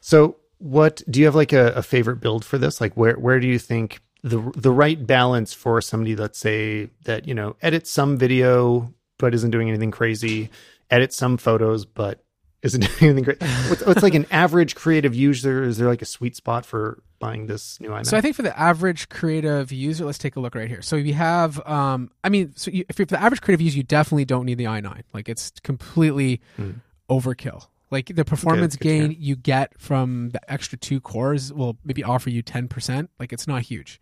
[0.00, 2.80] So, what do you have like a, a favorite build for this?
[2.80, 7.26] Like, where where do you think the the right balance for somebody, let's say that
[7.26, 10.50] you know edits some video but isn't doing anything crazy,
[10.90, 12.24] edits some photos but
[12.62, 13.42] isn't doing anything great?
[13.68, 15.62] What's, what's like an average creative user?
[15.62, 18.06] Is there like a sweet spot for buying this new iMac?
[18.06, 20.82] So I think for the average creative user, let's take a look right here.
[20.82, 23.82] So we have, um, I mean, so you, if you're the average creative user, you
[23.82, 25.02] definitely don't need the i9.
[25.14, 26.70] Like it's completely Hmm.
[27.08, 27.66] overkill.
[27.90, 29.08] Like the performance good hear.
[29.08, 33.10] gain you get from the extra two cores will maybe offer you ten percent.
[33.18, 34.00] Like it's not huge.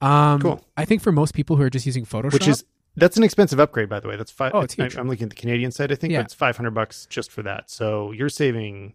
[0.00, 0.64] Um, Cool.
[0.76, 2.64] I think for most people who are just using Photoshop, which is
[2.96, 4.16] that's an expensive upgrade, by the way.
[4.16, 4.52] That's five.
[4.54, 4.96] Oh, it's huge.
[4.96, 5.92] I, am looking at the Canadian side.
[5.92, 6.20] I think Yeah.
[6.20, 7.70] it's five hundred bucks just for that.
[7.70, 8.94] So you're saving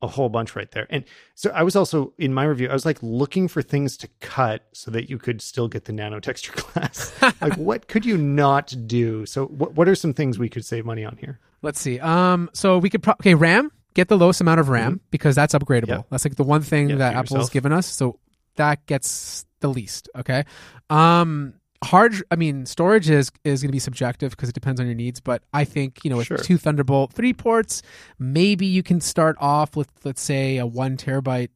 [0.00, 0.86] a whole bunch right there.
[0.90, 1.04] And
[1.36, 4.64] so I was also in my review, I was like looking for things to cut
[4.72, 7.12] so that you could still get the nano texture class.
[7.40, 9.26] like, what could you not do?
[9.26, 11.38] So, what what are some things we could save money on here?
[11.62, 12.00] Let's see.
[12.00, 15.54] Um, so we could pro- okay RAM get the lowest amount of RAM because that's
[15.54, 15.86] upgradable.
[15.88, 16.08] Mm-hmm.
[16.10, 17.52] That's like the one thing that Apple's yourself.
[17.52, 17.86] given us.
[17.86, 18.18] So
[18.56, 20.08] that gets the least.
[20.16, 20.44] Okay.
[20.90, 22.14] Um, hard.
[22.30, 25.20] I mean, storage is is going to be subjective because it depends on your needs.
[25.20, 26.38] But I think you know with Sure.
[26.38, 27.82] two Thunderbolt three ports,
[28.18, 31.48] maybe you can start off with let's say a one terabyte.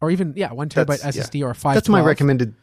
[0.00, 1.22] Or even yeah, one terabyte That's- yeah.
[1.24, 1.74] SSD or five.
[1.74, 2.54] That's my recommended.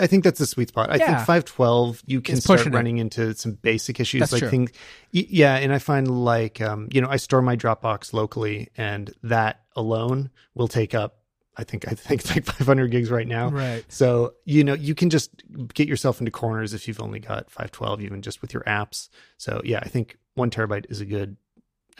[0.00, 0.90] I think that's the sweet spot.
[0.90, 1.06] I Yeah.
[1.06, 2.72] think 512 you can start it.
[2.72, 4.48] running into some basic issues That's like true.
[4.50, 4.70] things
[5.10, 9.60] yeah, and I find like um you know, I store my Dropbox locally and that
[9.74, 11.16] alone will take up
[11.58, 13.48] I think I think it's like 500 gigs right now.
[13.50, 13.84] Right.
[13.88, 15.30] So, you know, you can just
[15.74, 19.08] get yourself into corners if you've only got 512 even just with your apps.
[19.36, 21.36] So, yeah, I think 1 terabyte is a good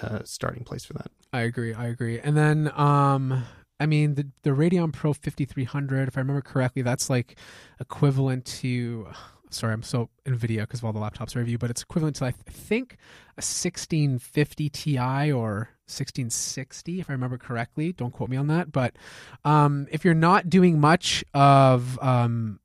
[0.00, 1.10] uh, starting place for that.
[1.32, 1.74] I agree.
[1.74, 2.20] I agree.
[2.20, 3.44] And then, um,
[3.80, 7.36] I mean, the the Radeon Pro 5300, if I remember correctly, that's like
[7.80, 9.08] equivalent to.
[9.50, 12.26] Sorry, I'm so Nvidia because of all the laptops I review, but it's equivalent to
[12.26, 12.94] I think
[13.36, 17.92] a 1650 Ti or 1660, if I remember correctly.
[17.92, 18.70] Don't quote me on that.
[18.72, 18.96] But
[19.44, 22.60] um, if you're not doing much of, um,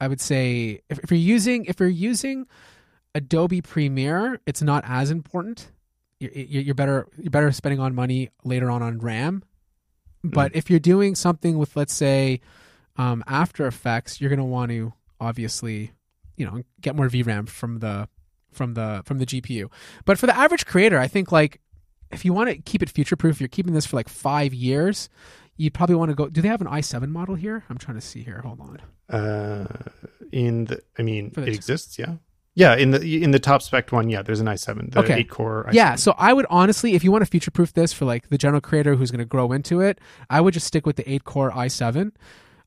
[0.00, 2.46] I would say, if, if you're using if you're using
[3.14, 5.70] Adobe Premiere, it's not as important
[6.20, 9.42] you're, you're better you're better spending on money later on on RAM.
[10.22, 12.40] But if you're doing something with let's say
[12.96, 15.92] um, After Effects, you're going to want to obviously,
[16.40, 18.08] you know, get more VRAM from the
[18.50, 19.70] from the from the GPU.
[20.06, 21.60] But for the average creator, I think like
[22.10, 25.08] if you want to keep it future proof, you're keeping this for like five years.
[25.56, 26.28] You probably want to go.
[26.28, 27.64] Do they have an i7 model here?
[27.68, 28.40] I'm trying to see here.
[28.42, 28.80] Hold on.
[29.14, 29.66] Uh,
[30.32, 31.98] in the, I mean, it exists.
[31.98, 32.14] Yeah,
[32.54, 32.74] yeah.
[32.76, 35.18] In the in the top spec one, yeah, there's an i7, the Okay.
[35.20, 35.66] eight core.
[35.68, 35.74] i7.
[35.74, 38.38] Yeah, so I would honestly, if you want to future proof this for like the
[38.38, 40.00] general creator who's going to grow into it,
[40.30, 42.12] I would just stick with the eight core i7.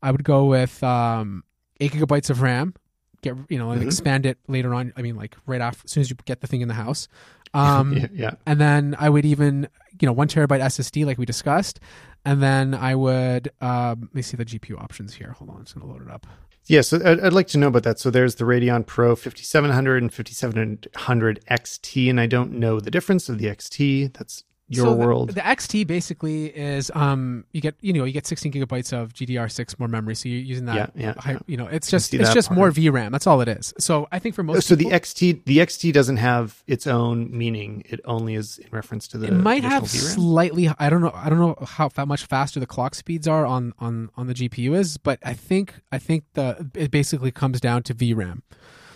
[0.03, 1.43] I would go with um,
[1.79, 2.75] eight gigabytes of RAM.
[3.23, 3.85] Get you know and Mhm.
[3.85, 4.93] expand it later on.
[4.95, 7.07] I mean, like right after, as soon as you get the thing in the house.
[7.55, 8.31] Um, yeah, yeah.
[8.47, 9.67] and then I would even
[9.99, 11.79] you know one terabyte SSD like we discussed,
[12.25, 15.33] and then I would um, let me see the GPU options here.
[15.37, 16.25] Hold on, I'm gonna load it up.
[16.65, 17.99] Yeah, so I'd, I'd like to know about that.
[17.99, 23.29] So there's the Radeon Pro 5700 and 5700 XT, and I don't know the difference
[23.29, 24.13] of the XT.
[24.17, 25.29] That's your So world.
[25.29, 29.77] The, XT basically is um you get you know you get 16 gigabytes of GDR6
[29.77, 30.75] more memory, so you're using that.
[30.75, 31.39] Yeah, yeah, high- yeah.
[31.47, 32.57] You know, it's just it's just part.
[32.57, 33.11] more VRAM.
[33.11, 33.73] That's all it is.
[33.77, 37.83] So I think for most so the XT, the XT doesn't have its own meaning.
[37.89, 39.27] It only is in reference to the.
[39.27, 40.13] it might have VRAM.
[40.15, 40.69] slightly.
[40.79, 41.11] I don't know.
[41.13, 44.33] I don't know how, how much faster the clock speeds are on on on the
[44.33, 48.41] GPU is, but I think I think the it basically comes down to VRAM.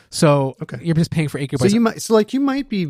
[0.09, 0.77] So Okay.
[0.81, 2.87] you're just paying for eight So you might, so like you might be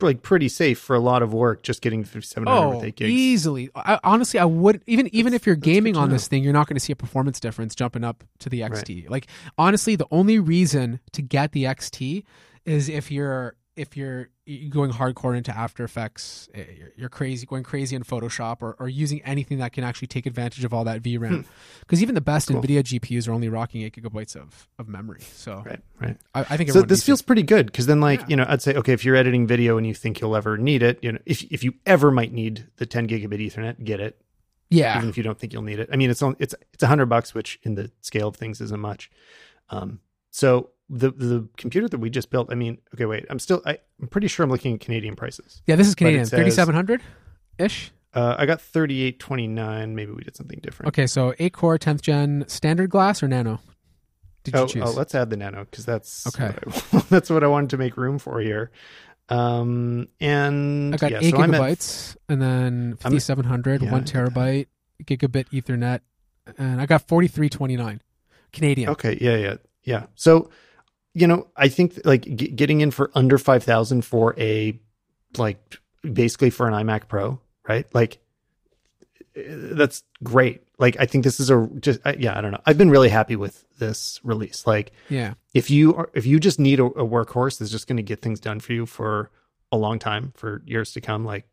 [0.00, 3.10] like pretty safe for a lot of work just getting 5700 Oh, with eight gigs.
[3.10, 3.70] easily.
[3.74, 6.14] I, honestly, I would even even if you're gaming on know.
[6.14, 9.08] this thing, you're not going to see a performance difference jumping up to the XT.
[9.08, 12.24] Like honestly, the only reason to get the XT
[12.64, 14.28] is if you're if you're
[14.70, 16.64] going hardcore into After Effects, eh,
[16.96, 20.64] you're, crazy going crazy in Photoshop or, or using anything that can actually take advantage
[20.64, 21.44] of all that VRAM.
[21.80, 22.54] Because even the best Hmm.
[22.54, 22.62] Cool.
[22.62, 25.20] NVIDIA GPUs are only rocking eight gigabytes of, of memory.
[25.20, 26.16] So Right, right.
[26.34, 28.26] I, I think So this feels pretty good because then, like, Yeah.
[28.28, 30.82] you know, I'd say, okay, if you're editing video and you think you'll ever need
[30.82, 34.20] it, you know, if if you ever might need the 10 gigabit Ethernet, get it.
[34.70, 34.96] yeah.
[34.98, 35.88] even if you don't think you'll need it.
[35.92, 38.60] I mean, it's on, it's it's a hundred bucks, which in the scale of things
[38.60, 39.10] isn't much.
[39.70, 43.62] Um, so the the computer that we just built, I mean, okay, wait, I'm still,
[43.66, 45.62] I, I'm pretty sure I'm looking at Canadian prices.
[45.66, 46.24] Yeah, this is Canadian.
[46.26, 47.02] Thirty seven hundred
[47.58, 47.90] ish.
[48.14, 49.94] Uh, I got thirty eight twenty nine.
[49.94, 50.88] Maybe we did something different.
[50.88, 53.60] Okay, so eight core, tenth gen, standard glass or nano?
[54.44, 54.82] Did you Oh, choose?
[54.86, 56.54] oh, let's add the nano because that's Okay.
[56.64, 58.70] what I- that's what I wanted to make room for here.
[59.28, 63.82] Um, and I got yeah, eight so I'm at- gigabytes, and then fifty seven hundred,
[63.82, 64.32] yeah, one I did that.
[64.32, 64.66] terabyte,
[65.04, 66.00] gigabit Ethernet,
[66.56, 68.00] and I got forty three twenty nine
[68.54, 68.88] Canadian.
[68.90, 70.06] Okay, yeah, yeah, yeah.
[70.14, 70.48] So,
[71.14, 74.78] you know, I think like g- getting in for under five thousand for a
[75.36, 77.86] like basically for an iMac Pro, right?
[77.94, 78.18] Like
[79.36, 80.62] uh, that's great.
[80.78, 82.60] Like I think this is a just uh, yeah, I don't know.
[82.66, 84.66] I've been really happy with this release.
[84.66, 87.96] Like Yeah, if you are if you just need a, a workhorse that's just going
[87.96, 89.30] to get things done for you for
[89.70, 91.46] a long time for years to come, like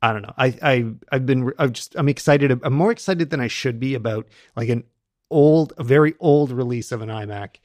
[0.00, 0.34] I don't know.
[0.38, 2.58] I I I've been I've just I'm excited.
[2.62, 4.84] I'm more excited than I should be about like an
[5.30, 7.56] old, a very old release of an iMac,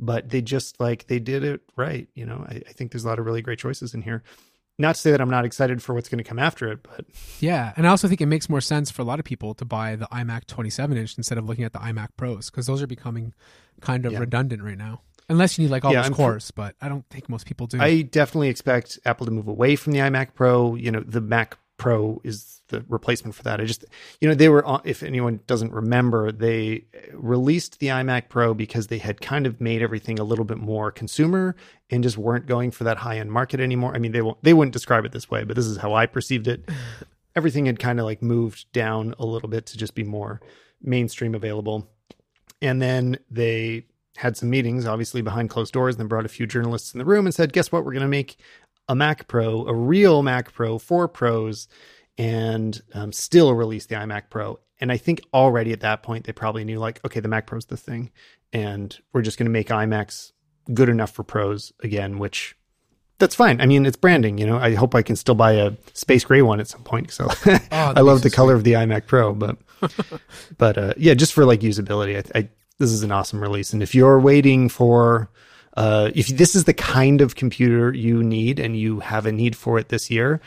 [0.00, 2.08] but they just like they did it right.
[2.14, 4.22] You know, I, I think there's a lot of really great choices in here.
[4.80, 7.04] Not to say that I'm not excited for what's going to come after it, but
[7.40, 9.64] yeah, and I also think it makes more sense for a lot of people to
[9.64, 12.80] buy the iMac twenty seven inch instead of looking at the iMac Pros because those
[12.80, 13.34] are becoming
[13.80, 14.20] kind of Yeah.
[14.20, 15.02] redundant right now.
[15.28, 17.78] Unless you need like all Yeah, those cores, but I don't think most people do.
[17.80, 20.74] I definitely expect Apple to move away from the iMac Pro.
[20.76, 23.60] You know, the Mac Pro is the replacement for that.
[23.60, 23.84] I just,
[24.20, 28.98] you know, they were, if anyone doesn't remember, they released the iMac Pro because they
[28.98, 31.56] had kind of made everything a little bit more consumer
[31.90, 33.94] and just weren't going for that high end market anymore.
[33.94, 36.06] I mean, they won't, they wouldn't describe it this way, but this is how I
[36.06, 36.68] perceived it.
[37.36, 40.40] Everything had kind of like moved down a little bit to just be more
[40.82, 41.88] mainstream available.
[42.60, 43.86] And then they
[44.16, 47.04] had some meetings, obviously behind closed doors, and then brought a few journalists in the
[47.04, 47.84] room and said, "Guess what?
[47.84, 48.36] We're going to make
[48.88, 51.68] a Mac Pro, a real Mac Pro for pros,
[52.16, 56.32] and um, still release the iMac Pro." And I think already at that point they
[56.32, 58.10] probably knew, like, okay, the Mac Pro's the thing,
[58.52, 60.32] and we're just going to make iMacs
[60.72, 62.54] good enough for pros again, which.
[63.18, 63.60] That's fine.
[63.60, 64.58] I mean, it's branding, you know.
[64.58, 67.10] I hope I can still buy a space gray one at some point.
[67.10, 67.26] So
[67.72, 69.58] I love the color of the iMac Pro, but
[70.58, 72.48] but uh, yeah, just for like usability, I, I
[72.78, 73.72] this is an awesome release.
[73.72, 75.30] And if you're waiting for,
[75.78, 79.54] uh, if this is the kind of computer you need and you have a need
[79.54, 80.40] for it this year,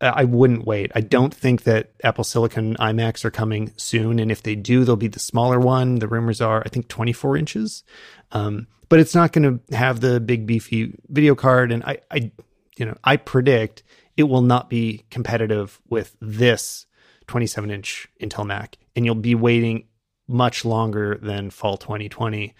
[0.00, 0.90] uh, I wouldn't wait.
[0.92, 4.96] I don't think that Apple Silicon iMacs are coming soon, and if they do, they'll
[4.96, 6.00] be the smaller one.
[6.00, 7.84] The rumors are, I think, 24 inches,
[8.32, 11.70] um, but it's not going to have the big beefy video card.
[11.70, 12.32] And I, I,
[12.76, 13.84] you know, I predict
[14.16, 16.86] it will not be competitive with this
[17.28, 19.84] 27 inch Intel Mac, and you'll be waiting
[20.26, 22.52] much longer than fall 2020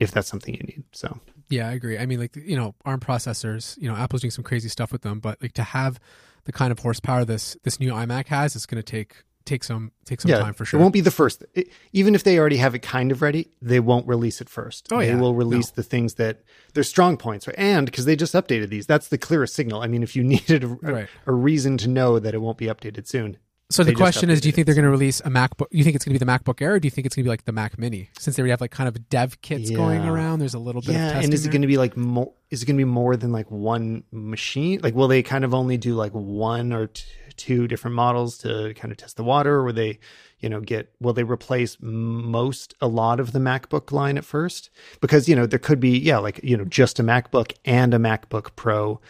[0.00, 0.84] if that's something you need.
[0.92, 1.98] So Yeah, I agree.
[1.98, 3.76] I mean, like you know, ARM processors.
[3.80, 6.00] You know, Apple's doing some crazy stuff with them, but like to have
[6.44, 9.92] the kind of horsepower this this new iMac has, it's going to take take some
[10.06, 10.80] take some time for sure.
[10.80, 11.44] It won't be the first.
[11.54, 14.88] It, even if they already have it kind of ready, they won't release it first.
[14.90, 15.20] Oh, they yeah.
[15.20, 15.72] will release No.
[15.76, 16.40] the things that
[16.72, 17.54] their strong points are.
[17.58, 19.82] And because they just updated these, that's the clearest signal.
[19.82, 21.08] I mean, if you needed a, Right.
[21.26, 23.36] a reason to know that it won't be updated soon,
[23.74, 25.66] So the question is, do you think they're going to release a MacBook?
[25.72, 27.24] You think it's going to be the MacBook Air, or do you think it's going
[27.24, 28.08] to be like the Mac Mini?
[28.20, 30.90] Since they already have like kind of dev kits going around, there's a little bit
[30.90, 31.08] of yeah.
[31.08, 31.24] testing.
[31.24, 32.32] And is it going to be like more?
[32.50, 34.78] Is it going to be more than like one machine?
[34.80, 37.04] Like, will they kind of only do like one or t-
[37.36, 39.98] two different models to kind of test the water, or will they,
[40.38, 40.92] you know, get?
[41.00, 44.70] Will they replace most a lot of the MacBook line at first?
[45.00, 47.98] Because you know there could be yeah, like you know just a MacBook and a
[47.98, 49.00] MacBook Pro.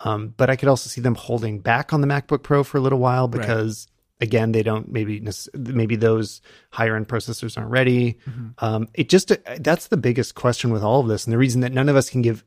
[0.00, 2.80] Um, but I could also see them holding back on the MacBook Pro for a
[2.80, 3.88] little while because
[4.20, 5.22] again they don't maybe
[5.54, 8.18] maybe those higher end processors aren't ready.
[8.58, 11.72] Um, it just that's the biggest question with all of this, and the reason that
[11.72, 12.44] none of us can give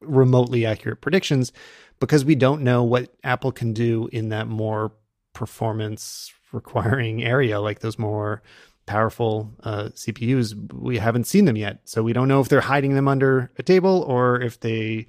[0.00, 1.52] remotely accurate predictions
[1.98, 4.92] because we don't know what Apple can do in that more
[5.32, 8.42] performance requiring area, like those more
[8.86, 10.72] powerful uh, CPUs.
[10.72, 13.62] We haven't seen them yet, so we don't know if they're hiding them under a
[13.62, 15.06] table or if they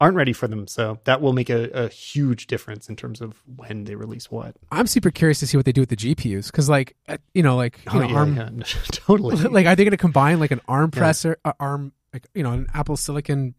[0.00, 0.66] aren't ready for them.
[0.68, 4.54] So that will make a, a huge difference in terms of when they release what.
[4.70, 7.42] I'm super curious to see what they do with the GPUs because, like, uh, you
[7.42, 9.36] know, like you Oh, know, yeah, ARM, yeah, totally.
[9.48, 11.02] like, are they going to combine like an ARM Yeah.
[11.02, 13.54] processor, uh, ARM, like you know, an Apple Silicon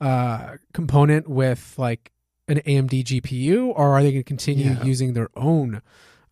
[0.00, 2.12] uh, component with like
[2.48, 5.82] an AMD GPU, or are they going to continue using their own?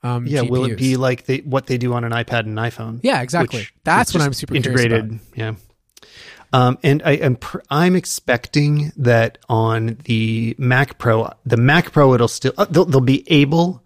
[0.04, 2.98] Um, yeah, will it be like they, what they do on an iPad and iPhone?
[3.02, 3.68] Yeah, exactly.
[3.84, 5.20] That's what I'm super curious integrated.
[5.36, 5.54] Yeah.
[6.52, 12.14] Um, and I am pr- I'm expecting that on the Mac Pro, the Mac Pro,
[12.14, 13.82] it'll still uh, they'll, they'll be able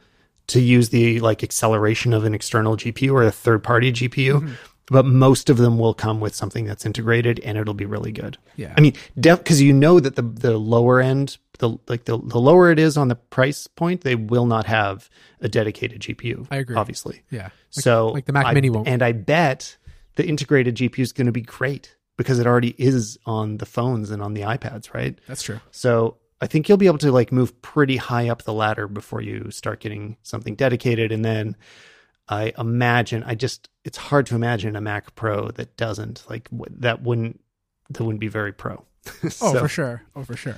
[0.48, 4.52] to use the like acceleration of an external GPU or a third party GPU, Mm-hmm.
[4.88, 8.38] but most of them will come with something that's integrated, and it'll be really good.
[8.56, 8.72] Yeah.
[8.76, 12.70] I mean, because you know that the the lower end, the like the the lower
[12.70, 15.08] it is on the price point, they will not have
[15.40, 16.46] a dedicated GPU.
[16.50, 16.76] I agree.
[16.76, 17.22] obviously.
[17.30, 17.42] Yeah.
[17.44, 18.86] Like- so like the Mac I- Mini won't.
[18.86, 19.76] and I bet
[20.14, 24.10] the integrated GPU is going to be great because it already is on the phones
[24.10, 25.18] and on the iPads, right?
[25.26, 25.60] That's true.
[25.70, 29.20] So I think you'll be able to like move pretty high up the ladder before
[29.20, 31.56] you start getting something dedicated, and then
[32.28, 36.74] I imagine I just it's hard to imagine a Mac Pro that doesn't like w-
[36.80, 37.40] that wouldn't
[37.90, 38.84] that wouldn't be very pro.
[39.40, 40.02] Oh, for sure.
[40.16, 40.56] Oh, for sure.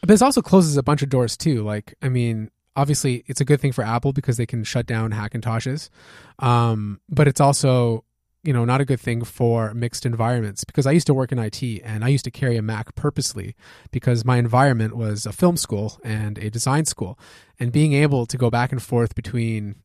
[0.00, 1.62] But this also closes a bunch of doors too.
[1.62, 5.12] Like, I mean, obviously, it's a good thing for Apple because they can shut down
[5.12, 5.90] Hackintoshes.
[6.38, 8.04] Um, but it's also,
[8.44, 11.38] you know, not a good thing for mixed environments because I used to work in
[11.38, 13.56] IT and I used to carry a Mac purposely
[13.90, 17.18] because my environment was a film school and a design school,
[17.58, 19.76] and being able to go back and forth between,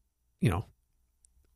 [0.41, 0.65] you know,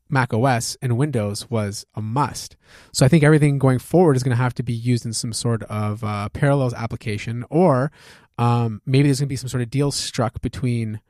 [0.10, 2.56] Mac OS and Windows was a must.
[2.94, 5.34] So I think everything going forward is going to have to be used in some
[5.34, 7.92] sort of uh, parallels application, or
[8.38, 11.02] um, maybe there's going to be some sort of deal struck between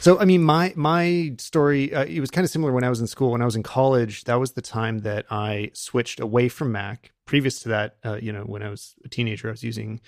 [0.00, 3.00] So, I mean, my my story uh, it was kind of similar when I was
[3.00, 3.30] in school.
[3.30, 7.12] When I was in college, that was the time that I switched away from Mac.
[7.24, 10.00] Previous to that, uh, you know, when I was a teenager, I was using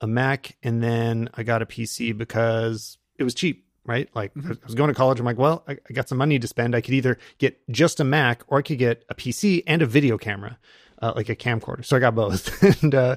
[0.00, 3.66] a Mac, and then I got a PC because it was cheap.
[3.84, 5.18] Right, like I was going to college.
[5.18, 6.74] I'm like, well, I, I got some money to spend.
[6.74, 9.86] I could either get just a Mac or I could get a PC and a
[9.86, 10.58] video camera,
[11.00, 11.84] uh, like a camcorder.
[11.84, 13.16] So I got both, and uh,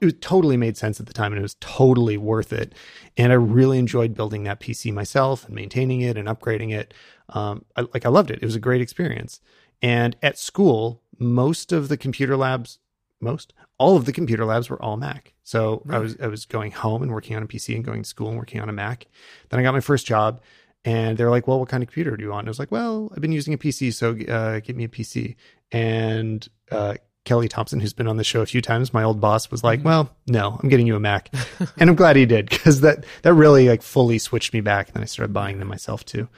[0.00, 2.74] it was totally made sense at the time and it was totally worth it.
[3.16, 6.94] And I really enjoyed building that PC myself and maintaining it and upgrading it.
[7.30, 8.38] Um, I, like I loved it.
[8.40, 9.40] It was a great experience.
[9.82, 12.78] And at school, most of the computer labs,
[13.20, 15.34] most all of the computer labs were all Mac.
[15.42, 18.08] So I was I was going home and working on a PC and going to
[18.08, 19.06] school and working on a Mac.
[19.48, 20.40] Then I got my first job,
[20.84, 22.70] and they're like, "Well, what kind of computer do you want?" And I was like,
[22.70, 25.36] "Well, I've been using a PC, so uh, get me a PC."
[25.72, 26.94] And uh,
[27.28, 29.80] Kelly Thompson, who's been on the show a few times, my old boss was like,
[29.80, 29.88] mm-hmm.
[29.88, 31.28] "Well, no, I'm getting you a Mac,"
[31.76, 34.96] and I'm glad he did because that that really like fully switched me back, and
[34.96, 36.28] then I started buying them myself too.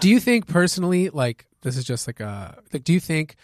[0.00, 3.36] Do you think personally, like this is just like a like, do you think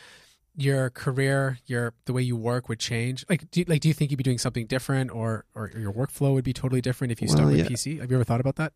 [0.56, 3.24] your career, your the way you work would change?
[3.28, 5.92] Like, do you, like do you think you'd be doing something different, or or your
[5.92, 7.66] workflow would be totally different if you Well, stuck with yeah.
[7.66, 8.00] PC?
[8.00, 8.72] Have you ever thought about that?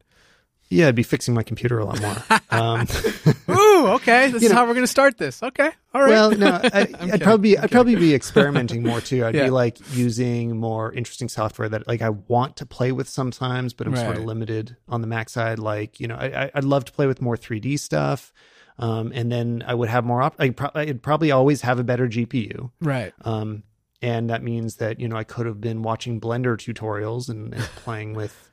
[0.70, 2.16] Yeah, I'd be fixing my computer a lot more.
[2.50, 2.86] Um,
[3.50, 5.42] Ooh, okay, this is know- how we're going to start this.
[5.42, 6.08] Okay, all right.
[6.10, 7.20] well, no, I, kidding.
[7.20, 9.24] probably I'm I'd probably be experimenting more too.
[9.24, 9.44] I'd Yeah.
[9.44, 13.86] be like using more interesting software that like I want to play with sometimes, but
[13.86, 15.58] I'm sort of limited on the Mac side.
[15.58, 18.32] Like you know, I, I- I'd love to play with more 3D stuff,
[18.78, 20.22] um, and then I would have more.
[20.22, 22.70] Op- I'd, pro- I'd probably always have a better GPU.
[22.80, 23.12] right.
[23.24, 23.62] Um,
[24.00, 27.62] and that means that you know I could have been watching Blender tutorials and, and
[27.84, 28.47] playing with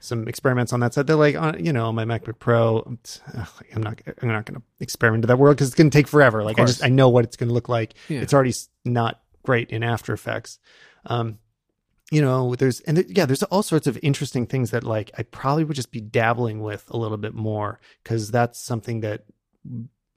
[0.00, 1.06] some experiments on that side.
[1.06, 4.46] They're like, on, you know, my MacBook Pro, I'm t- ugh, I'm not, I'm not
[4.46, 6.42] going to experiment to that world because it's going to take forever.
[6.42, 7.94] Like I just, I know what it's going to look like.
[8.08, 8.20] Yeah.
[8.20, 10.58] It's already not great in After Effects.
[11.06, 11.38] Um,
[12.10, 15.22] you know, there's and there, yeah, there's all sorts of interesting things that like I
[15.22, 19.24] probably would just be dabbling with a little bit more because that's something that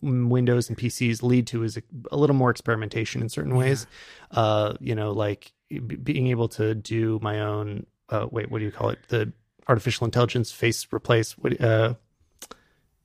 [0.01, 3.85] Windows and PCs lead to is a, a little more experimentation in certain ways.
[4.31, 7.85] Uh, you know, like b- being able to do my own.
[8.09, 8.99] Uh, wait, what do you call it?
[9.07, 9.31] The
[9.67, 11.35] artificial intelligence face replace.
[11.59, 11.95] Uh,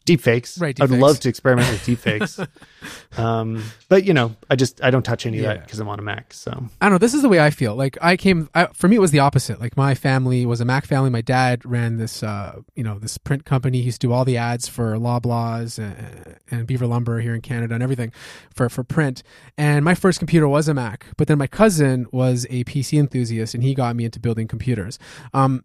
[0.09, 0.61] deepfakes.
[0.61, 2.49] Right, I'd love to experiment with deepfakes.
[3.19, 5.99] um, but you know, I just I don't touch any of that because I'm on
[5.99, 6.33] a Mac.
[6.33, 6.51] So
[6.81, 6.99] I don't know.
[6.99, 7.75] This is the way I feel.
[7.75, 9.61] Like I came, I, for me, it was the opposite.
[9.61, 11.11] Like my family was a Mac family.
[11.11, 13.79] My dad ran this, uh, you know, this print company.
[13.79, 17.43] He used to do all the ads for Loblaws and, and Beaver Lumber here in
[17.43, 18.13] Canada and everything
[18.55, 19.23] for for print.
[19.57, 21.07] And my first computer was a Mac.
[21.17, 24.99] But then my cousin was a PC enthusiast, and he got me into building computers.
[25.35, 25.65] Um,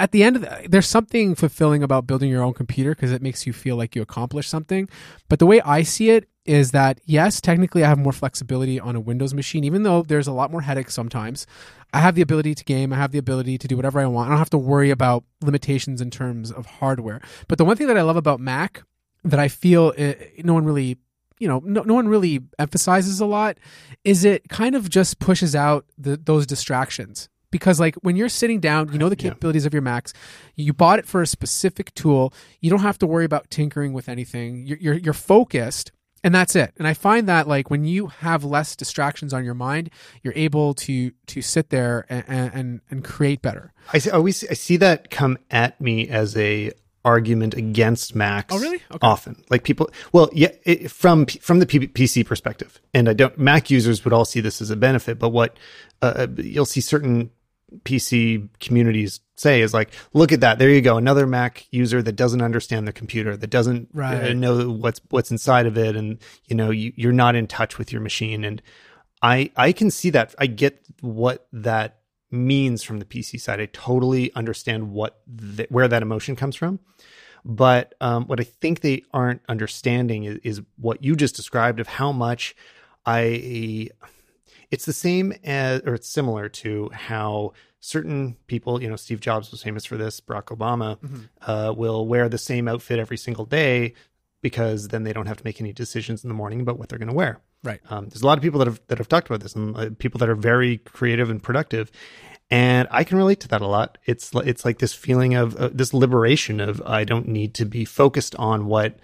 [0.00, 3.20] at the end of the, there's something fulfilling about building your own computer because it
[3.20, 4.88] makes you feel like you accomplished something.
[5.28, 8.96] But the way i see it is that yes technically i have more flexibility on
[8.96, 11.46] a windows machine even though there's a lot more headaches sometimes.
[11.92, 14.28] I have the ability to game i have the ability to do whatever i want.
[14.28, 17.20] I don't have to worry about limitations in terms of hardware.
[17.46, 18.82] But the one thing that i love about mac
[19.22, 20.96] that i feel uh no one really
[21.38, 23.58] you know no, no one really emphasizes a lot
[24.02, 28.60] is it kind of just pushes out the, those distractions because like when you're sitting
[28.60, 29.30] down you know the Yeah.
[29.30, 30.12] capabilities of your macs
[30.56, 34.08] you bought it for a specific tool you don't have to worry about tinkering with
[34.08, 35.92] anything you're, you're, you're focused
[36.22, 39.54] and that's it and i find that like when you have less distractions on your
[39.54, 39.90] mind
[40.22, 42.24] you're able to to sit there and
[42.54, 46.72] and, and create better I see, always I see that come at me as a
[47.02, 48.54] argument against Macs.
[48.54, 48.76] Oh, really?
[48.76, 48.98] Okay.
[49.00, 49.90] Often, like people.
[50.12, 53.36] Well, yeah, it, from from the P- PC perspective, and I don't.
[53.38, 55.56] Mac users would all see this as a benefit, but what
[56.02, 57.30] uh, you'll see certain
[57.84, 60.58] PC communities say is like, look at that.
[60.58, 64.36] There you go, another Mac user that doesn't understand the computer, that doesn't uh, Right.
[64.36, 67.92] know what's what's inside of it, and you know you, you're not in touch with
[67.92, 68.44] your machine.
[68.44, 68.60] And
[69.22, 70.34] I I can see that.
[70.38, 71.98] I get what that
[72.30, 73.60] means from the PC side.
[73.60, 75.20] I totally understand what
[75.56, 76.78] th- where that emotion comes from.
[77.44, 81.86] But um, what I think they aren't understanding is, is what you just described of
[81.86, 82.54] how much
[83.06, 83.88] I.
[84.70, 89.50] It's the same as, or it's similar to how certain people, you know, Steve Jobs
[89.50, 90.98] was famous for this, Barack Obama,
[91.42, 93.94] uh, will wear the same outfit every single day
[94.42, 96.98] because then they don't have to make any decisions in the morning about what they're
[96.98, 97.40] going to wear.
[97.62, 99.76] right Um, there's a lot of people that have that have talked about this, and
[99.76, 101.90] uh, people that are very creative and productive,
[102.50, 103.98] and I can relate to that a lot.
[104.06, 107.84] It's it's like this feeling of uh, this liberation of I don't need to be
[107.84, 108.98] focused on what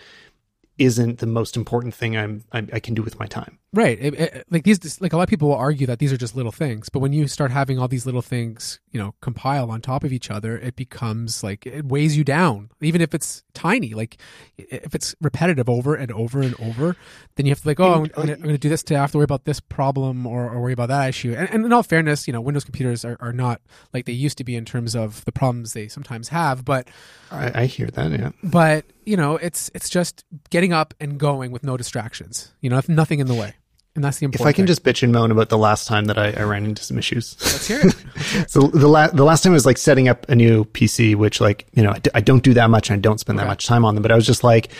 [0.78, 3.58] isn't the most important thing I'm I, I can do with my time.
[3.72, 3.98] Right.
[4.00, 6.34] It- it- like these, like a lot of people will argue that these are just
[6.36, 9.80] little things, but when you start having all these little things, you know, compile on
[9.82, 12.70] top of each other, it becomes like it weighs you down.
[12.80, 14.16] Even if it's tiny, like
[14.56, 16.96] if it's repetitive over and over and over,
[17.34, 19.18] then you have to like, oh, I'm, I'm I'm gonna do this to have to
[19.18, 21.34] worry about this problem or, or worry about that issue.
[21.36, 23.60] And, and in all fairness, you know, Windows computers are, are not
[23.92, 26.88] like they used to be in terms of the problems they sometimes have, but
[27.30, 28.10] I, I hear that.
[28.12, 28.30] Yeah.
[28.42, 32.52] but you know, it's it's just getting up and going with no distractions.
[32.61, 33.54] You know, if nothing in the way,
[33.94, 34.48] and that's the important If.
[34.48, 34.66] I can thing.
[34.66, 37.36] just bitch and moan about the last time that I, I ran into some issues.
[37.40, 38.50] let's hear it.
[38.50, 41.66] so the la- the last time was like setting up a new PC, which like
[41.72, 43.50] you know I, d- I don't do that much and I don't spend that Okay.
[43.52, 44.02] much time on them.
[44.02, 44.70] But I was just like,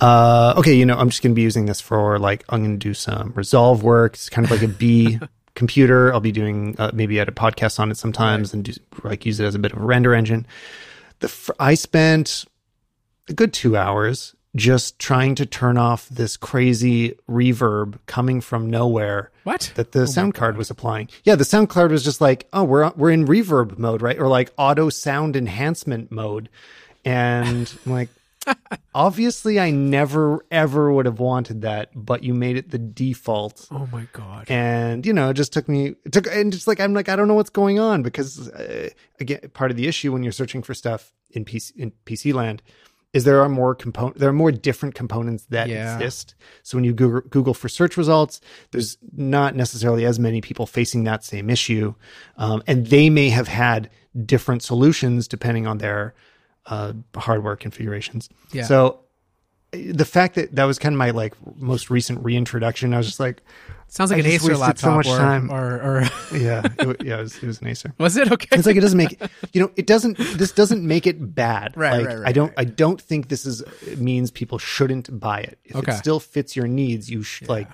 [0.00, 2.78] uh, okay, you know, I'm just going to be using this for like I'm going
[2.78, 4.14] to do some Resolve work.
[4.14, 5.18] It's kind of like a B
[5.54, 6.12] computer.
[6.12, 8.72] I'll be doing uh, maybe a podcast on it sometimes and do
[9.02, 10.46] like use it as a bit of a render engine.
[11.20, 12.44] The fr- I spent
[13.28, 19.32] a good two hours just trying to turn off this crazy reverb coming from nowhere
[19.42, 19.72] What?
[19.74, 21.08] that the sound card was applying.
[21.24, 24.16] Yeah, the sound card was just like, oh, we're we're in reverb mode, right?
[24.18, 26.48] Or like auto sound enhancement mode.
[27.04, 28.08] And I'm like,
[28.94, 33.66] obviously I never ever would have wanted that, but you made it the default.
[33.72, 34.48] Oh my god.
[34.48, 37.16] And you know, it just took me it took and just like I'm like I
[37.16, 40.62] don't know what's going on because uh, again, part of the issue when you're searching
[40.62, 42.62] for stuff in PC in PC land
[43.14, 45.94] is there are more component there are more different components that Yeah.
[45.94, 46.34] exist.
[46.62, 48.40] So when you Google, Google for search results,
[48.72, 51.94] there's not necessarily as many people facing that same issue,
[52.36, 53.88] um, and they may have had
[54.26, 56.14] different solutions depending on their
[56.66, 58.28] uh, hardware configurations.
[58.52, 58.64] Yeah.
[58.64, 59.00] So
[59.74, 63.20] the fact that that was kind of my like most recent reintroduction, I was just
[63.20, 63.42] like,
[63.88, 65.50] Sounds like I an Acer laptop so much or, time.
[65.52, 66.00] or or
[66.36, 67.94] yeah, it, yeah, it was, it was an Acer.
[67.98, 68.48] was it okay?
[68.52, 69.20] It's like it doesn't make
[69.52, 71.76] you know it doesn't this doesn't make it bad.
[71.76, 72.58] Right, like, right, right, I don't right.
[72.58, 73.62] I don't think this is
[73.96, 75.58] means people shouldn't buy it.
[75.64, 75.92] If Okay.
[75.92, 77.68] it still fits your needs, you should like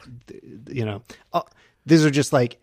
[0.69, 1.03] you know.
[1.33, 1.43] Uh,
[1.87, 2.61] these are just like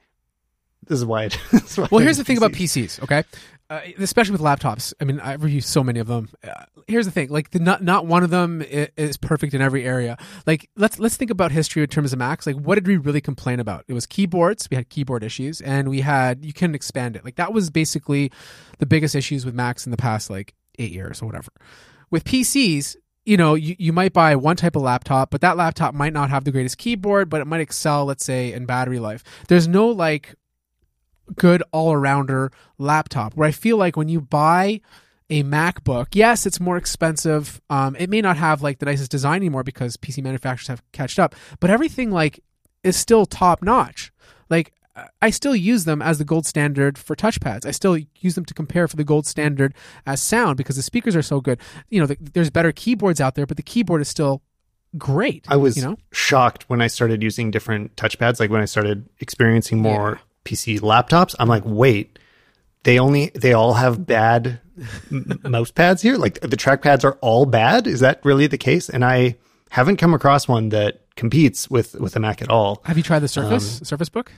[0.86, 1.24] this is why.
[1.24, 1.34] It,
[1.76, 3.00] why Well, here's the use thing about PCs.
[3.00, 3.24] PCs, okay?
[3.70, 4.94] Uh, especially with laptops.
[5.02, 6.30] I mean, I've reviewed so many of them.
[6.42, 9.62] Uh, here's the thing: like, the, not not one of them i- is perfect in
[9.62, 10.18] every area.
[10.46, 12.48] Like, let's let's think about history in terms of Macs.
[12.48, 13.84] Like, what did we really complain about?
[13.90, 14.70] It was keyboards.
[14.72, 17.26] We had keyboard issues, and we had you couldn't expand it.
[17.26, 18.32] Like, that was basically
[18.78, 21.52] the biggest issues with Macs in the past like eight years or whatever.
[22.10, 22.96] With PCs,
[23.26, 26.30] you know, you, you might buy one type of laptop, but that laptop might not
[26.30, 29.26] have the greatest keyboard, but it might excel, let's say, in battery life.
[29.50, 30.36] There's no like
[31.36, 34.82] good all arounder laptop where I feel like when you buy
[35.30, 37.62] a MacBook, yes, it's more expensive.
[37.70, 41.20] Um, it may not have like the nicest design anymore because PC manufacturers have catched
[41.20, 42.40] up, but everything like
[42.84, 44.12] is still top notch.
[44.50, 44.74] Like
[45.22, 47.66] I still use them as the gold standard for touchpads.
[47.66, 49.74] I still use them to compare for the gold standard
[50.06, 51.60] as sound because the speakers are so good.
[51.90, 54.42] You know, the, there's better keyboards out there, but the keyboard is still
[54.98, 55.46] great.
[55.48, 58.40] I was you know, shocked when I started using different touchpads.
[58.40, 62.18] Like when I started experiencing more PC laptops, I'm like, wait,
[62.84, 64.60] they only they all have bad
[65.12, 66.16] m- mouse pads here.
[66.18, 67.86] Like the trackpads are all bad.
[67.88, 68.90] Is that really the case?
[68.90, 69.36] And I
[69.70, 72.82] haven't come across one that competes with with a Mac at all.
[72.86, 74.32] have you tried the um, Surface Surface Book?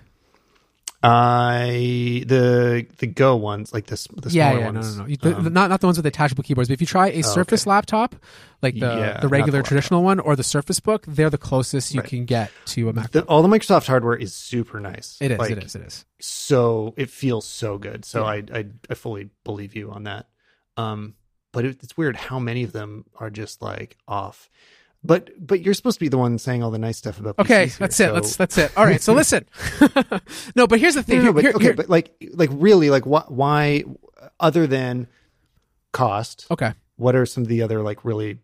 [1.01, 4.97] I the the Go ones, like this the yeah, smaller yeah, no, ones.
[4.97, 5.09] no, no.
[5.09, 6.69] You- the- the- not not the ones with attachable keyboards.
[6.69, 8.15] But if you try a Surface laptop,
[8.61, 11.93] like the Yeah, the regular the traditional one or the Surface Book, they're the closest
[11.93, 12.09] you Right.
[12.09, 13.15] can get to a Mac.
[13.27, 15.17] All the Microsoft hardware is super nice.
[15.21, 15.39] it is.
[15.39, 15.75] Like, it is.
[15.75, 16.05] It is.
[16.19, 18.03] so it feels so good.
[18.05, 18.25] So Yeah.
[18.25, 20.27] I, I I fully believe you on that.
[20.77, 21.15] Um,
[21.51, 24.49] but it, it's weird how many of them are just like off.
[25.03, 27.39] But but you're supposed to be the one saying all the nice stuff about.
[27.39, 28.05] Okay, PCs here, that's it.
[28.07, 28.71] so- Let's that's it.
[28.77, 29.01] All right.
[29.01, 29.45] So listen.
[30.55, 31.23] no, but here's the No, thing.
[31.23, 33.83] no, but here- okay, here- but like like really like what why
[34.39, 35.07] other than
[35.93, 36.47] cost?
[36.51, 36.73] okay.
[36.97, 38.39] What are some of the other like really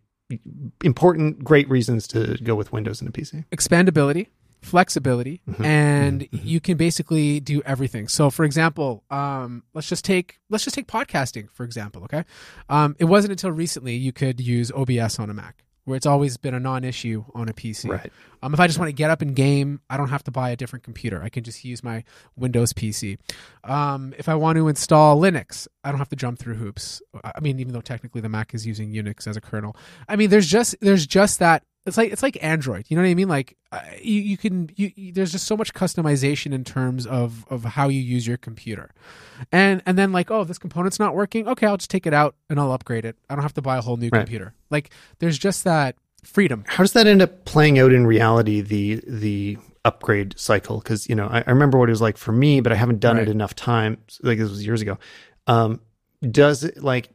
[0.84, 3.46] important great reasons to go with Windows and a PC?
[3.52, 4.28] expandability,
[4.62, 5.66] flexibility, Mm-hmm.
[5.66, 8.08] and you can basically do everything.
[8.08, 12.04] So, for example, um, let's just take let's just take podcasting for example.
[12.06, 12.24] Okay,
[12.70, 16.36] um, it wasn't until recently you could use OBS on a Mac, where it's always
[16.38, 17.90] been a non-issue on a PC.
[17.90, 18.12] Right.
[18.42, 20.50] Um, if I just want to get up and game, I don't have to buy
[20.50, 21.22] a different computer.
[21.24, 22.04] I can just use my
[22.36, 23.18] Windows PC.
[23.64, 27.02] Um, if I want to install Linux, I don't have to jump through hoops.
[27.24, 29.76] I mean, even though technically the Mac is using Unix as a kernel.
[30.10, 31.64] I mean, there's just there's just that.
[31.86, 32.86] It's like it's like Android.
[32.90, 33.28] You know what I mean?
[33.28, 37.46] Like uh, you you can you, you there's just so much customization in terms of
[37.50, 38.90] of how you use your computer,
[39.52, 41.48] and and then like oh this component's not working.
[41.48, 43.16] Okay, I'll just take it out and I'll upgrade it.
[43.30, 44.20] I don't have to buy a whole new Right.
[44.22, 44.54] computer.
[44.72, 46.64] Like there's just that freedom.
[46.68, 48.62] How does that end up playing out in reality?
[48.62, 52.32] The the upgrade cycle because you know I, I remember what it was like for
[52.32, 53.28] me, but I haven't done Right.
[53.28, 54.00] it enough time.
[54.24, 54.98] Like this was years ago.
[55.46, 55.82] Um,
[56.32, 57.10] does it like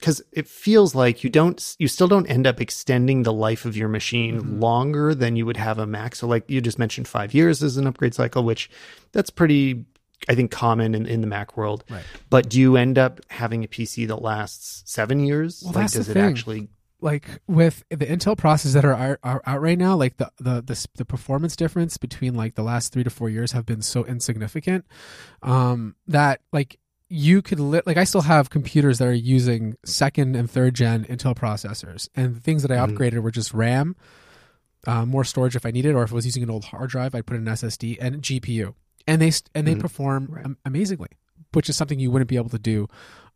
[0.00, 3.76] because it feels like you don't you still don't end up extending the life of
[3.76, 4.60] your machine Mm-hmm.
[4.60, 6.14] longer than you would have a Mac.
[6.16, 8.70] So like you just mentioned five years is an upgrade cycle, which
[9.12, 9.84] that's pretty
[10.28, 11.84] I think common in, in the Mac world.
[11.88, 12.02] Right.
[12.28, 15.62] But do you end up having a PC that lasts seven years?
[15.64, 16.22] Well, like that's the does it thing.
[16.24, 16.68] actually
[17.02, 20.60] like with the Intel processors that are, are, are out right now, like the, the
[20.60, 24.04] the the performance difference between like the last three to four years have been so
[24.04, 24.84] insignificant
[25.42, 26.78] um, that like
[27.12, 31.04] you could li- like I still have computers that are using second and third gen
[31.06, 32.96] Intel processors, and the things that I Mhm.
[32.96, 33.96] upgraded were just RAM,
[34.86, 37.14] uh, more storage if I needed, or if I was using an old hard drive,
[37.14, 38.74] I'd put in an SSD and GPU,
[39.08, 39.80] and they st- and they Mhm.
[39.80, 40.44] perform Right.
[40.44, 41.08] am- amazingly,
[41.52, 42.86] which is something you wouldn't be able to do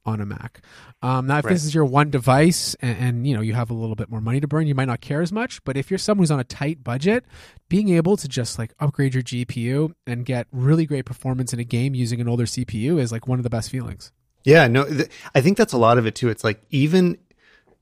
[0.07, 0.61] on a Mac.
[1.03, 1.53] Um, now, if Right.
[1.53, 4.21] this is your one device and, and you know you have a little bit more
[4.21, 5.63] money to burn, you might not care as much.
[5.65, 7.25] But if you're someone who's on a tight budget,
[7.69, 11.65] being able to just like upgrade your GPU and get really great performance in a
[11.65, 14.13] game using an older CPU is like one of the best feelings.
[14.45, 16.29] Yeah, no, th- I think that's a lot of it too.
[16.29, 17.17] It's like even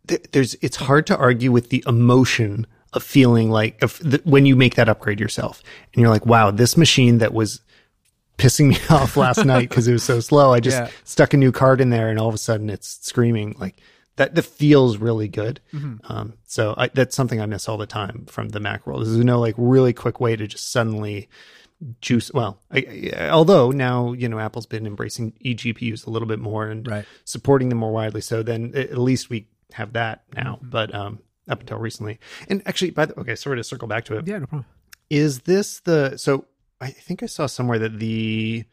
[0.07, 4.47] th- there's, it's hard to argue with the emotion of feeling like if th- when
[4.47, 5.61] you make that upgrade yourself
[5.93, 7.61] and you're like, wow, this machine that was
[8.39, 10.53] pissing me off last night because it was so slow.
[10.53, 10.91] I just Yeah.
[11.05, 13.81] stuck a new card in there and all of a sudden it's screaming like
[14.17, 15.61] that that feels really good.
[15.73, 15.97] Mm-hmm.
[16.13, 19.01] Um, so I, that's something I miss all the time from the Mac world.
[19.07, 21.29] There's no like really quick way to just suddenly
[22.01, 22.31] juice.
[22.33, 26.67] Well, I, I, although now you know Apple's been embracing eGPUs a little bit more
[26.69, 27.05] and Right.
[27.25, 28.21] supporting them more widely.
[28.21, 30.57] So then at least we have that now.
[30.57, 30.69] Mm-hmm.
[30.71, 34.17] But um, up until recently, and actually, by the okay, sorry to circle back to
[34.19, 34.27] it.
[34.29, 34.67] Yeah, no problem.
[35.11, 36.45] Is this the so?
[36.83, 38.65] I think I saw somewhere that the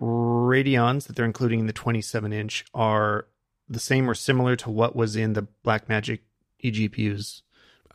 [0.00, 3.26] Radeons that they're including in the 27 inch are
[3.68, 6.20] the same or similar to what was in the Blackmagic
[6.64, 7.42] eGPUs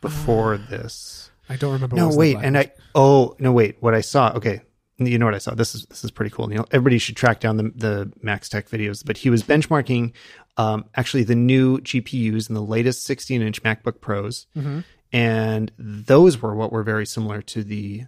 [0.00, 1.30] before this.
[1.48, 1.94] I don't remember.
[1.96, 3.76] what No, was wait, and I oh no, wait.
[3.80, 4.62] What I saw, okay,
[4.98, 5.54] you know what I saw.
[5.54, 6.50] This is this is pretty cool.
[6.50, 9.04] You know, everybody should track down the the Max Tech videos.
[9.04, 10.12] But he was benchmarking
[10.56, 14.84] um, actually the new GPUs in the latest 16 inch MacBook Pros, Mhm.
[15.12, 18.04] and those were what were very similar to the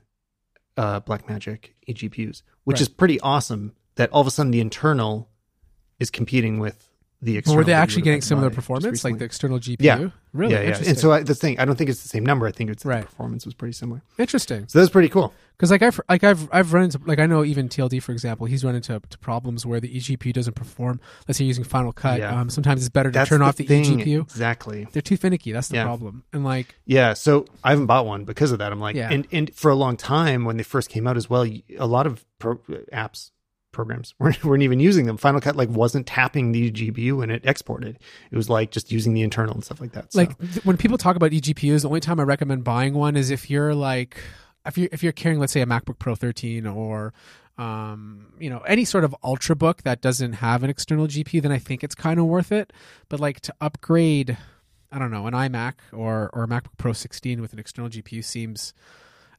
[0.78, 2.80] uh, Blackmagic eGPUs, which Right.
[2.80, 3.72] is pretty awesome.
[3.96, 5.28] That all of a sudden the internal
[5.98, 6.88] is competing with
[7.20, 7.56] the external.
[7.56, 9.76] were they actually getting similar performance, like the external GPU?
[9.80, 10.10] Yeah.
[10.32, 10.52] Really?
[10.52, 10.66] yeah, yeah.
[10.66, 10.88] Interesting.
[10.90, 12.46] And so I, the thing, I don't think it's the same number.
[12.46, 13.00] I think it's Right.
[13.00, 14.02] the performance was pretty similar.
[14.18, 14.68] Interesting.
[14.68, 15.32] So that's pretty cool.
[15.56, 18.46] Because like I've like I've I've run into like I know even TLD for example,
[18.46, 21.00] he's run into to problems where the eGPU doesn't perform.
[21.26, 22.20] Let's say you're using Final Cut.
[22.20, 22.38] Yeah.
[22.40, 23.82] Um, sometimes it's better to That's turn off the thing.
[23.84, 24.20] eGPU.
[24.20, 24.86] Exactly.
[24.92, 25.50] They're too finicky.
[25.50, 25.84] That's the Yeah.
[25.84, 26.22] problem.
[26.32, 27.14] And like Yeah.
[27.14, 28.70] So I haven't bought one because of that.
[28.70, 29.08] I'm like, Yeah.
[29.10, 31.44] and and for a long time when they first came out as well,
[31.78, 32.60] a lot of pro-
[32.92, 33.30] apps
[33.78, 35.16] programs weren't, weren't even using them.
[35.16, 37.96] Final Cut like wasn't tapping the GPU when it exported.
[38.32, 40.12] It was like just using the internal and stuff like that.
[40.12, 43.16] So, like th- when people talk about eGPUs, the only time I recommend buying one
[43.16, 44.20] is if you're like
[44.66, 47.14] if you're if you're carrying let's say a MacBook Pro 13 or
[47.56, 51.58] um, you know any sort of ultrabook that doesn't have an external GPU, then I
[51.58, 52.72] think it's kind of worth it.
[53.08, 54.36] But like to upgrade,
[54.90, 58.24] I don't know, an iMac or or a MacBook Pro 16 with an external GPU
[58.24, 58.74] seems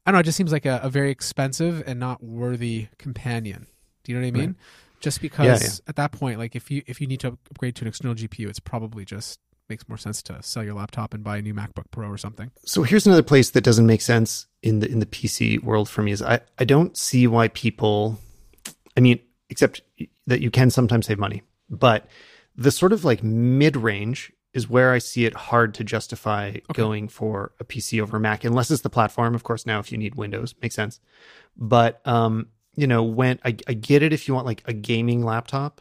[0.06, 3.66] I don't know, it just seems like a, a very expensive and not worthy companion.
[4.10, 4.50] Do you know what I mean?
[4.50, 4.56] Right.
[5.00, 5.88] Just because yeah.
[5.88, 8.48] at that point, like if you if you need to upgrade to an external GPU,
[8.48, 9.38] it's probably just
[9.70, 12.50] makes more sense to sell your laptop and buy a new MacBook Pro or something.
[12.66, 16.02] so here's another place that doesn't make sense in the in the PC world for
[16.02, 18.18] me is I I don't see why people
[18.96, 19.82] I mean except
[20.26, 22.08] that you can sometimes save money but
[22.56, 27.06] the sort of like mid range is where I see it hard to justify going
[27.06, 30.16] for a PC over Mac unless it's the platform of course now if you need
[30.16, 31.00] Windows makes sense
[31.56, 32.48] but um
[32.80, 35.80] you know when I, I get it if you want like a gaming laptop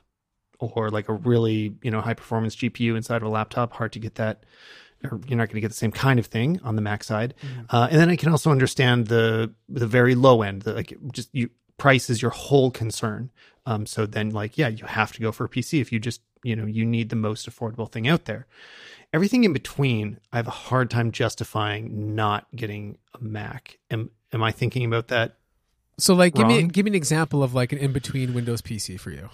[0.60, 4.00] or like a really you know high performance GPU inside of a laptop hard to
[4.00, 4.44] get that
[5.04, 7.34] or you're not going to get the same kind of thing on the Mac side.
[7.70, 11.30] Uh, and then I can also understand the the very low end, the, like just
[11.34, 13.32] you price is your whole concern.
[13.66, 16.22] Um, so then like yeah, you have to go for a PC if you just
[16.44, 18.46] you know you need the most affordable thing out there.
[19.12, 23.80] Everything in between, I have a hard time justifying not getting a Mac.
[23.90, 25.38] Am am I thinking about that?
[26.00, 29.00] So like give me give me an example of like an in between Windows PC
[29.00, 29.30] for you.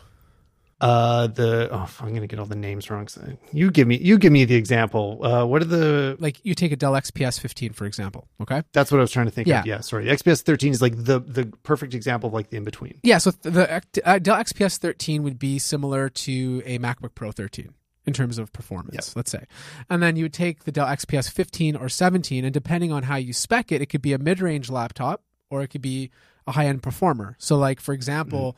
[0.81, 3.07] Uh, the oh, I'm gonna get all the names wrong.
[3.07, 3.21] So
[3.53, 5.25] you give me you give me the example.
[5.25, 8.61] Uh, what are the Like you take a Dell XPS 15 for example, okay?
[8.73, 9.61] That's what I was trying to think Yeah.
[9.61, 9.65] of.
[9.67, 10.05] Yeah, sorry.
[10.07, 12.99] XPS 13 is like the the perfect example of like the in between.
[13.03, 17.73] Yeah, so the uh, Dell XPS 13 would be similar to a MacBook Pro 13
[18.05, 19.45] in terms of performance, let's say.
[19.89, 23.15] And then you would take the Dell XPS 15 or 17 and depending on how
[23.15, 26.11] you spec it, it could be a mid-range laptop or it could be
[26.47, 27.35] a high-end performer.
[27.39, 28.57] So like for example,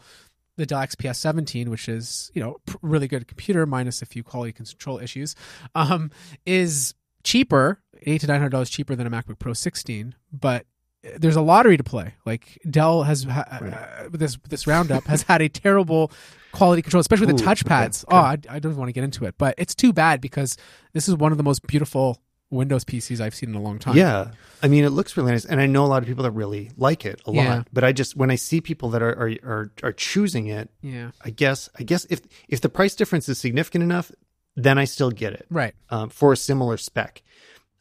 [0.58, 4.24] the Dell XPS 17, which is, you know, pr- really good computer minus a few
[4.24, 5.36] quality control issues,
[5.76, 6.10] um,
[6.46, 10.66] is cheaper, 8 to 900 dollars cheaper than a MacBook Pro 16, but
[11.18, 12.16] there's a lottery to play.
[12.26, 16.12] Like Dell has ha- uh, this this roundup has had a terrible
[16.52, 18.04] quality control, especially with the Ooh, okay, touchpads.
[18.06, 18.16] okay.
[18.16, 20.58] Oh, I, I don't want to get into it, but it's too bad because
[20.94, 22.20] this is one of the most beautiful
[22.50, 23.98] Windows PCs I've seen in a long time.
[23.98, 24.32] Yeah,
[24.64, 26.72] I mean, it looks really nice, and I know a lot of people that really
[26.78, 27.56] like it a Yeah.
[27.58, 27.68] lot.
[27.74, 31.12] But I just when I see people that are are are, are choosing it, yeah,
[31.24, 34.12] I guess I guess if if the price difference is significant enough,
[34.56, 35.76] then I still get it right.
[35.90, 37.22] um, for a similar spec.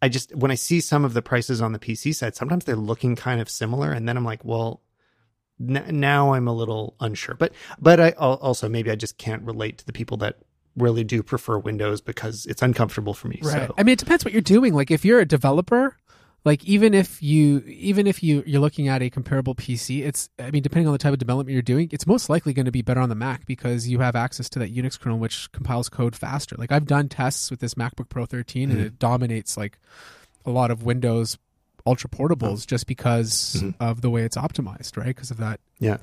[0.03, 2.77] I just when I see some of the prices on the PC side, sometimes they're
[2.77, 4.83] looking kind of similar, and then I'm like, well.
[5.59, 9.79] N- now I'm a little unsure, but but I also maybe I just can't relate
[9.79, 10.37] to the people that
[10.77, 13.41] really do prefer Windows because it's uncomfortable for me.
[13.43, 13.69] Right.
[13.69, 14.75] So I mean, it depends what you're doing.
[14.75, 15.97] Like, if you're a developer,
[16.45, 20.51] like even if you even if you you're looking at a comparable PC, it's I
[20.53, 22.83] mean, depending on the type of development you're doing, it's most likely going to be
[22.83, 26.15] better on the Mac because you have access to that Unix kernel, which compiles code
[26.15, 26.55] faster.
[26.57, 28.87] Like I've done tests with this MacBook Pro 13, and mm-hmm.
[28.87, 29.79] it dominates like
[30.45, 31.37] a lot of Windows
[31.85, 32.67] ultra portables oh.
[32.67, 33.71] just because mm-hmm.
[33.83, 35.07] of the way it's optimized, right?
[35.07, 35.97] Because of that yeah,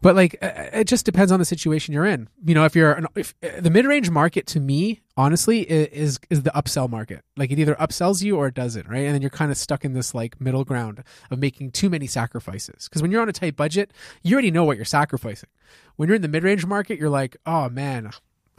[0.00, 2.92] but like uh, it just depends on the situation you're in you know if you're
[2.92, 7.50] an, if uh, the mid-range market to me honestly is is the upsell market like
[7.50, 9.92] it either upsells you or it doesn't right and then you're kind of stuck in
[9.92, 13.56] this like middle ground of making too many sacrifices because when you're on a tight
[13.56, 13.92] budget
[14.22, 15.48] you already know what you're sacrificing
[15.96, 18.10] when you're in the mid-range market you're like oh man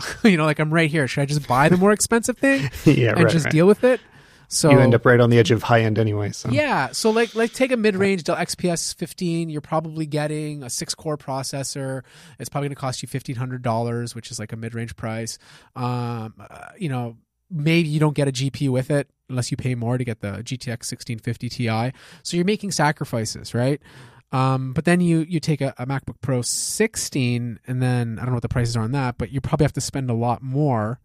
[0.23, 1.07] you know, like I'm right here.
[1.07, 3.51] Should I just buy the more expensive thing yeah, and right, just right.
[3.51, 3.99] deal with it?
[4.51, 6.31] So you end up right on the edge of high end anyway.
[6.31, 9.47] So yeah, so like like take a mid range Dell XPS 15.
[9.47, 12.01] You're probably getting a six core processor.
[12.39, 14.95] It's probably going to cost you fifteen hundred dollars, which is like a mid range
[14.95, 15.37] price.
[15.75, 17.17] Um, uh, you know,
[17.51, 20.31] maybe you don't get a GPU with it unless you pay more to get the
[20.31, 21.91] GTX 1650 Ti.
[22.23, 23.79] So you're making sacrifices, right?
[24.31, 28.29] Um, but then you you take a, a MacBook Pro 16, and then I don't
[28.29, 30.41] know what the prices are on that, but you probably have to spend a lot
[30.41, 30.99] more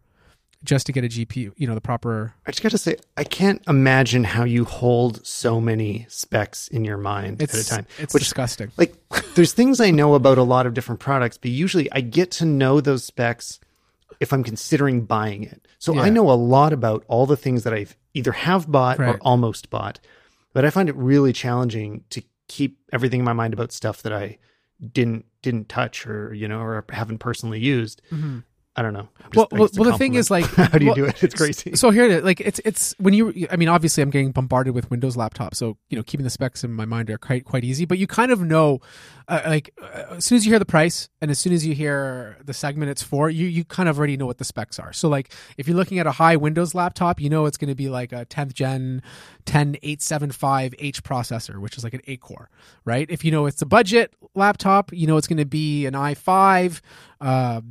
[0.65, 1.53] just to get a GPU.
[1.55, 5.25] You know, the proper I just got to say, I can't imagine how you hold
[5.25, 7.87] so many specs in your mind it's at a time.
[7.99, 8.71] It's Which, disgusting.
[8.77, 8.95] like,
[9.35, 12.45] there's things I know about a lot of different products, but usually I get to
[12.45, 13.59] know those specs
[14.19, 15.67] if I'm considering buying it.
[15.77, 19.17] So I know a lot about all the things that I've either have bought or
[19.21, 19.99] almost bought,
[20.53, 24.13] but I find it really challenging to keep everything in my mind about stuff that
[24.13, 24.39] I
[24.91, 28.01] didn't didn't touch or you know or haven't personally used.
[28.11, 28.39] Mm-hmm.
[28.77, 29.07] I don't know.
[29.31, 30.95] Just- well, well, guess it's a well the thing is, like, how do you well,
[30.95, 31.23] do it?
[31.23, 31.75] It's crazy.
[31.75, 32.23] So here it is.
[32.23, 33.47] Like, it's it's when you.
[33.49, 36.63] I mean, obviously, I'm getting bombarded with Windows laptops, so you know, keeping the specs
[36.63, 37.85] in my mind are quite quite easy.
[37.85, 38.81] But you kind of know,
[39.29, 41.73] uh, like, uh, as soon as you hear the price and as soon as you
[41.73, 44.91] hear the segment it's for, you you kind of already know what the specs are.
[44.91, 47.75] So, like, if you're looking at a high Windows laptop, you know it's going to
[47.75, 49.01] be like a 10th gen
[49.45, 52.49] 10875H processor, which is like an 8 core,
[52.83, 53.09] right?
[53.09, 56.81] If you know it's a budget laptop, you know it's going to be an i5.
[57.21, 57.61] Uh,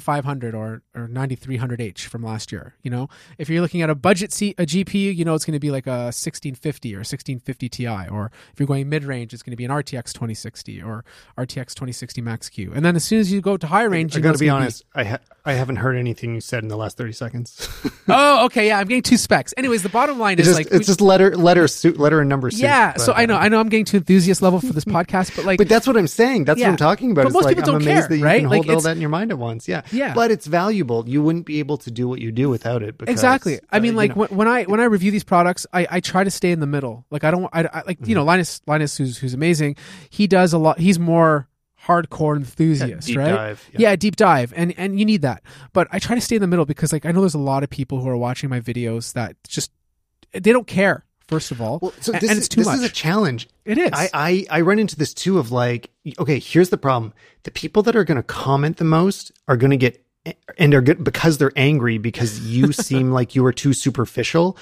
[0.00, 3.08] 10500 or or 9300H from last year, you know.
[3.38, 5.70] If you're looking at a budget C, a GPU, you know it's going to be
[5.70, 9.64] like a 1650 or 1650 Ti or if you're going mid-range it's going to be
[9.64, 11.04] an RTX 2060 or
[11.38, 12.72] RTX 2060 Max Q.
[12.74, 14.48] And then as soon as you go to high range, I know got to be
[14.50, 14.84] honest.
[14.94, 17.68] I ha- I haven't heard anything you said in the last thirty seconds.
[18.08, 19.52] oh, okay, yeah, I'm getting two specs.
[19.56, 22.28] Anyways, the bottom line it's is just like it's just letter letter suit letter and
[22.28, 22.60] number suit.
[22.60, 24.84] yeah, but, so I know uh, I know I'm getting to enthusiast level for this
[24.96, 26.44] podcast, but like But that's what I'm saying.
[26.44, 26.68] That's Yeah.
[26.68, 27.22] what I'm talking about.
[27.22, 28.40] But It's most like people I'm don't amazed care, that you right?
[28.40, 29.66] can Like, hold all that in your mind at once.
[29.66, 29.71] Yeah.
[29.72, 29.82] Yeah.
[29.90, 30.14] Yeah.
[30.14, 31.08] But it's valuable.
[31.08, 32.98] You wouldn't be able to do what you do without it.
[32.98, 35.86] Because, exactly i uh, mean like when, when i when i review these products i
[35.90, 38.08] i try to stay in the middle like i don't i, I like Mm-hmm.
[38.08, 39.76] you know linus linus who's who's amazing
[40.10, 41.48] he does a lot he's more
[41.86, 43.90] hardcore enthusiast deep right dive, yeah.
[43.90, 43.96] yeah.
[43.96, 45.42] deep dive and and you need that
[45.72, 47.62] but i try to stay in the middle because like i know there's a lot
[47.62, 49.70] of people who are watching my videos that just
[50.32, 52.76] they don't care first of all well, so this, and is, it's too this much
[52.76, 53.48] is a challenge.
[53.64, 57.12] it is I, I I run into this too of like, okay, here's the problem:
[57.44, 60.04] the people that are going to comment the most are going to get,
[60.58, 64.56] and they're good because they're angry because you seem like you are too superficial.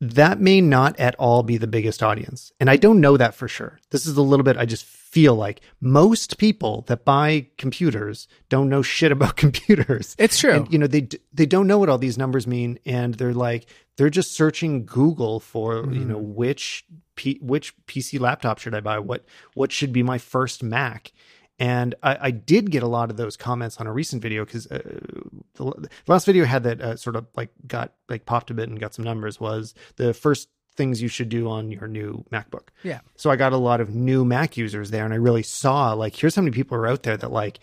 [0.00, 3.48] That may not at all be the biggest audience, and I don't know that for
[3.48, 3.80] sure.
[3.90, 4.58] This is a little bit.
[4.58, 4.84] I just
[5.16, 10.14] feel like most people that buy computers don't know shit about computers.
[10.18, 10.52] It's true.
[10.52, 13.66] And, you know, they they don't know what all these numbers mean, and they're like
[13.96, 16.34] they're just searching Google for you know Mm-hmm.
[16.34, 16.84] which
[17.20, 18.98] P- which PC laptop should I buy?
[18.98, 21.12] What what should be my first Mac?
[21.58, 24.66] And I, I did get a lot of those comments on a recent video because
[24.66, 24.80] uh,
[25.54, 28.54] the, the last video I had that uh, sort of like got like popped a
[28.54, 32.24] bit and got some numbers was the first things you should do on your new
[32.30, 32.68] MacBook.
[32.82, 35.92] yeah So I got a lot of new Mac users there, and I really saw
[35.92, 37.58] like here's how many people are out there that like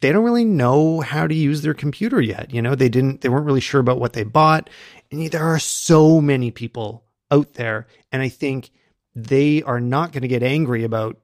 [0.00, 2.52] they don't really know how to use their computer yet.
[2.52, 4.70] You know, they didn't they weren't really sure about what they bought,
[5.10, 8.70] and there are so many people out there, and I think
[9.14, 11.18] they are not going to get angry about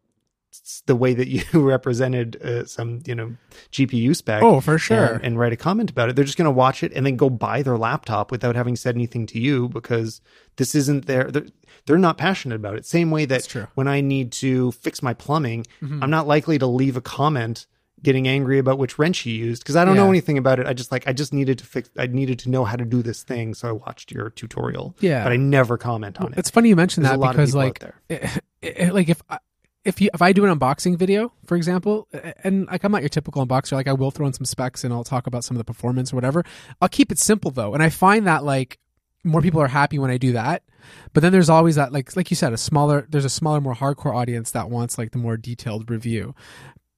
[0.87, 3.37] the way that you represented uh, some you know
[3.73, 4.43] GPU spec.
[4.43, 5.15] Oh, for sure.
[5.15, 6.17] and, and write a comment about it.
[6.17, 8.95] They're just going to watch it and then go buy their laptop without having said
[8.95, 10.21] anything to you because
[10.57, 11.31] this isn't their.
[11.31, 11.47] They're,
[11.87, 12.87] they're not passionate about it.
[12.87, 13.43] Same way that.
[13.43, 13.71] Mm-hmm.
[13.75, 17.67] when I need to fix my plumbing, I'm not likely to leave a comment
[18.03, 20.67] getting angry about which wrench you used because I don't know anything about it.
[20.67, 21.89] I just like I just needed to fix.
[21.99, 24.95] I needed to know how to do this thing, so I watched your tutorial.
[25.01, 25.23] Yeah.
[25.25, 26.39] but I never comment on it.
[26.39, 28.01] It's funny you mentioned There's that a lot because like there.
[28.09, 29.39] it- it- like if I-
[29.87, 32.09] if you if I do an unboxing video, for example,
[32.43, 34.93] and like I'm not your typical unboxer, like I will throw in some specs and
[34.93, 36.45] I'll talk about some of the performance or whatever.
[36.83, 38.81] I'll keep it simple though, and I find that like
[39.23, 40.65] more people are happy when I do that.
[41.13, 43.75] But then there's always that like like you said, a smaller there's a smaller, more
[43.75, 46.35] hardcore audience that wants like the more detailed review.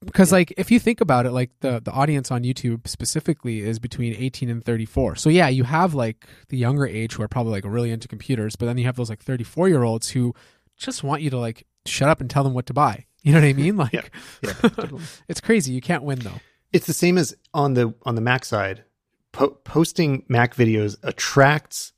[0.03, 3.77] Because like if you think about it, like the the audience on YouTube specifically is
[3.77, 5.15] between 18 and 34.
[5.15, 8.55] So yeah, you have like the younger age who are probably like really into computers,
[8.55, 10.33] but then you have those like 34 year olds who
[10.75, 13.05] just want you to like shut up and tell them what to buy.
[13.21, 13.75] You know what I mean?
[13.75, 14.01] Like Yeah.
[14.41, 15.03] Yeah, totally.
[15.27, 15.73] it's crazy.
[15.73, 16.39] You can't win though.
[16.71, 18.85] it's the same as on the on the Mac side.
[19.33, 21.91] Po- posting Mac videos attracts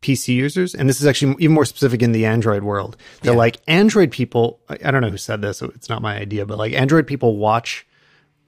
[0.00, 2.96] PC users, and this is actually even more specific in the Android world.
[3.22, 3.38] They're Yeah.
[3.38, 4.60] like Android people.
[4.70, 7.06] I I don't know who said this, so it's not my idea, but like Android
[7.06, 7.86] people watch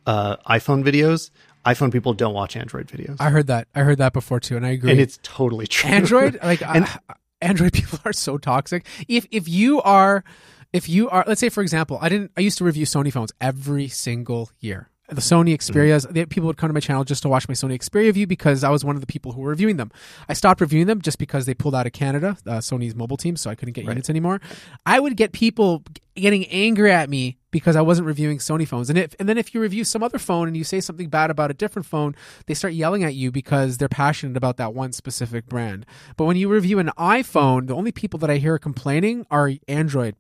[0.07, 1.31] uh, iPhone videos.
[1.67, 3.69] iPhone people don't watch Android videos, I heard that.
[3.75, 4.91] I heard that before too, and I agree.
[4.93, 5.91] and it's totally true.
[5.91, 8.87] Android, like And- uh, Android people are so toxic.
[9.07, 10.25] If if you are
[10.73, 13.33] if you are let's say for example, I didn't I used to review Sony phones
[13.41, 14.89] every single year.
[15.09, 16.11] the Sony Xperias.
[16.13, 18.65] They, people would come to my channel just to watch my Sony Xperia review because
[18.65, 19.93] I was one of the people who were reviewing them.
[20.29, 23.37] I stopped reviewing them just because they pulled out of Canada, uh, Sony's mobile team,
[23.37, 23.93] so I couldn't get Right.
[23.93, 24.41] units anymore.
[24.85, 25.85] I would get people
[26.17, 28.91] getting angry at me because I wasn't reviewing Sony phones.
[28.91, 31.31] And if and then if you review some other phone and you say something bad
[31.31, 34.91] about a different phone, they start yelling at you because they're passionate about that one
[34.91, 35.87] specific brand.
[36.17, 40.17] But when you review an iPhone, the only people that I hear complaining are Android.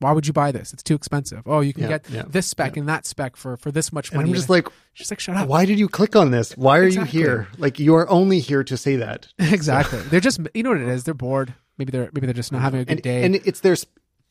[0.00, 0.72] Why would you buy this?
[0.72, 1.42] It's too expensive.
[1.46, 4.08] Oh, you can Yeah, get yeah, this spec and that spec for for this much
[4.10, 4.30] And money.
[4.30, 5.46] I'm just like, just like shut up.
[5.48, 6.56] why did you click on this?
[6.56, 7.20] Why are Exactly.
[7.20, 7.48] you here?
[7.58, 9.28] Like you are only here to say that.
[9.38, 10.00] exactly.
[10.00, 11.04] They're just you know what it is.
[11.04, 11.54] They're bored.
[11.78, 13.24] Maybe they're maybe they're just not having a good and, day.
[13.24, 13.76] and it's their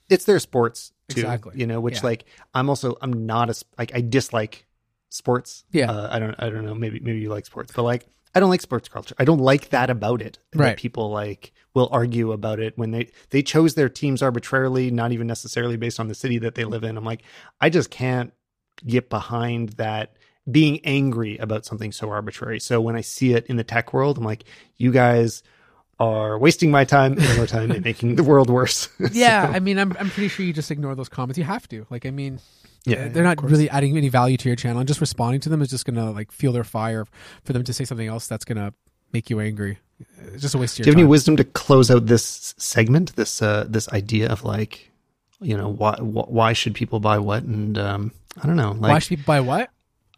[0.10, 1.22] it's their sports too.
[1.22, 1.54] Exactly.
[1.56, 2.04] You know, which Yeah.
[2.06, 4.66] like I'm also I'm not a like I dislike
[5.10, 5.64] sports.
[5.72, 5.92] Yeah.
[5.92, 6.76] Uh, I don't I don't know.
[6.76, 8.06] Maybe maybe you like sports, but like
[8.36, 9.16] I don't like sports culture.
[9.18, 10.40] I don't like that about it.
[10.52, 10.78] that Right.
[10.78, 15.28] people like will argue about it when they they chose their teams arbitrarily, not even
[15.28, 16.98] necessarily based on the city that they live in.
[16.98, 17.24] I'm like,
[17.60, 18.34] I just can't
[18.86, 20.14] get behind that
[20.50, 22.60] being angry about something so arbitrary.
[22.60, 24.46] So when I see it in the tech world, I'm like,
[24.78, 25.44] you guys
[26.00, 28.89] are wasting my time and your time and making the world worse.
[29.12, 31.38] yeah, I mean, I'm I'm pretty sure you just ignore those comments.
[31.38, 31.86] You have to.
[31.89, 32.39] Like, I mean,
[32.86, 35.62] Yeah, they're not really adding any value to your channel, and just responding to them
[35.62, 37.06] is just gonna like fuel their fire
[37.43, 38.74] for them to say something else that's gonna
[39.12, 39.80] make you angry.
[40.34, 40.86] It's just a waste of time.
[40.86, 43.16] Do you your have any wisdom to close out this segment?
[43.16, 44.91] This uh, this idea of like,
[45.41, 47.43] you know, why why should people buy what?
[47.43, 48.72] And um, I don't know.
[48.72, 49.70] Like, Why should people buy what?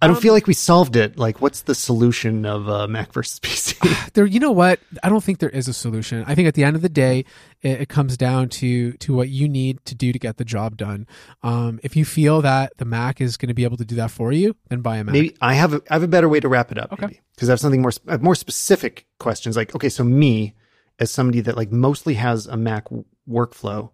[0.02, 1.18] I don't feel like we solved it.
[1.18, 3.78] Like, what's the solution of uh, Mac versus PC?
[4.14, 4.80] There, you know what?
[5.04, 6.26] I don't think there is a solution.
[6.28, 7.24] I think at the end of the day,
[7.62, 10.76] it, it comes down to to what you need to do to get the job
[10.76, 11.08] done.
[11.44, 14.12] Um, if you feel that the Mac is going to be able to do that
[14.12, 15.14] for you, then buy a Mac.
[15.14, 16.92] maybe I have a, I have a better way to wrap it up.
[16.92, 17.22] Okay.
[17.36, 19.56] Because I have something more have more specific questions.
[19.56, 20.56] Like, okay, so me
[21.00, 22.88] as somebody that like mostly has a Mac
[23.30, 23.92] workflow,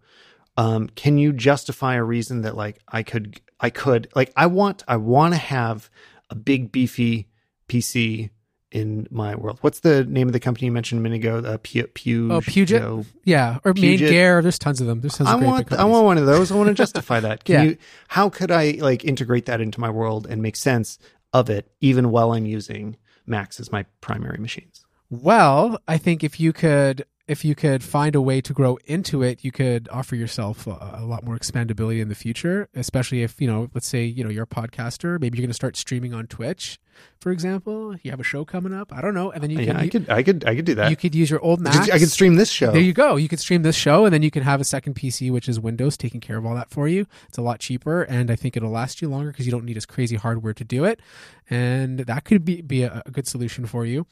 [0.58, 4.84] um, can you justify a reason that like I could I could like I want
[4.88, 5.90] I want to have
[6.30, 7.28] a big beefy
[7.68, 8.30] PC
[8.72, 9.58] in my world.
[9.62, 11.38] What's the name of the company you mentioned a minute ago?
[11.38, 13.06] Uh, Pew, Pew, Oh, Puget?
[13.24, 14.42] Yeah, or Main Gear.
[14.42, 15.00] There's tons of them.
[15.02, 16.52] There's tons I of want I want one of those.
[16.52, 17.46] I want to justify that.
[17.46, 17.64] Can Yeah.
[17.64, 17.78] you
[18.10, 21.00] how could I like integrate that into my world and make sense
[21.34, 24.86] of it even while I'm using Macs as my primary machines?
[25.10, 29.22] Well, I think if you could if you could find a way to grow into
[29.22, 33.42] it, you could offer yourself a, a lot more expandability in the future, especially if,
[33.42, 36.14] you know, let's say, you know, you're a podcaster, maybe you're going to start streaming
[36.14, 36.80] on Twitch,
[37.20, 37.96] for example.
[38.02, 39.88] You have a show coming up, I don't know, and then you yeah, can I
[39.90, 40.90] could I could I could do that.
[40.90, 41.90] you could use your old Mac.
[41.90, 42.72] I could stream this show.
[42.72, 43.18] There you go.
[43.18, 45.60] You could stream this show, and then you can have a second PC, which is
[45.60, 47.08] Windows, taking care of all that for you.
[47.28, 49.78] It's a lot cheaper, and I think it'll last you longer because you don't need
[49.78, 51.02] as crazy hardware to do it,
[51.50, 54.08] and that could be be a, a good solution for you.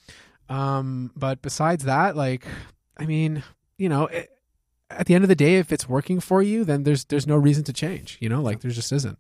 [0.50, 2.46] Um, but besides that, like,
[2.98, 3.44] I mean,
[3.78, 4.32] you know, it,
[4.90, 7.36] at the end of the day, if it's working for you, then there's there's no
[7.36, 8.18] reason to change.
[8.20, 9.18] You know, like there just isn't.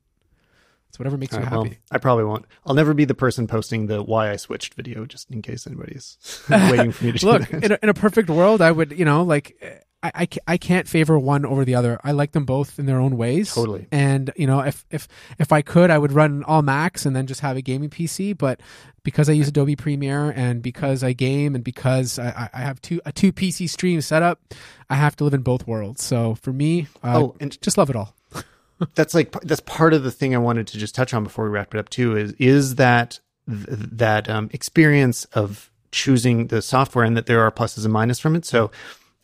[0.89, 1.69] It's whatever makes All you right, happy.
[1.69, 2.45] well, I probably won't.
[2.65, 6.17] I'll never be the person posting the why I switched video, just in case anybody's
[6.49, 9.23] waiting for me to Look, in a, in a perfect world, I would, you know,
[9.23, 9.79] like eh,
[10.13, 11.99] I, I, can't favor one over the other.
[12.03, 13.53] I like them both in their own ways.
[13.53, 13.87] Totally.
[13.91, 15.07] And you know, if if
[15.39, 18.37] if I could, I would run all Macs and then just have a gaming PC.
[18.37, 18.61] But
[19.03, 23.01] because I use Adobe Premiere and because I game and because I, I- have two
[23.05, 24.41] a two PC stream set up,
[24.89, 26.03] I have to live in both worlds.
[26.03, 28.15] So for me, uh, Oh, and just love it all.
[28.95, 31.51] that's like that's part of the thing I wanted to just touch on before we
[31.51, 37.05] wrap it up too is is that th- that um, experience of choosing the software
[37.05, 38.45] and that there are pluses and minuses from it.
[38.45, 38.69] So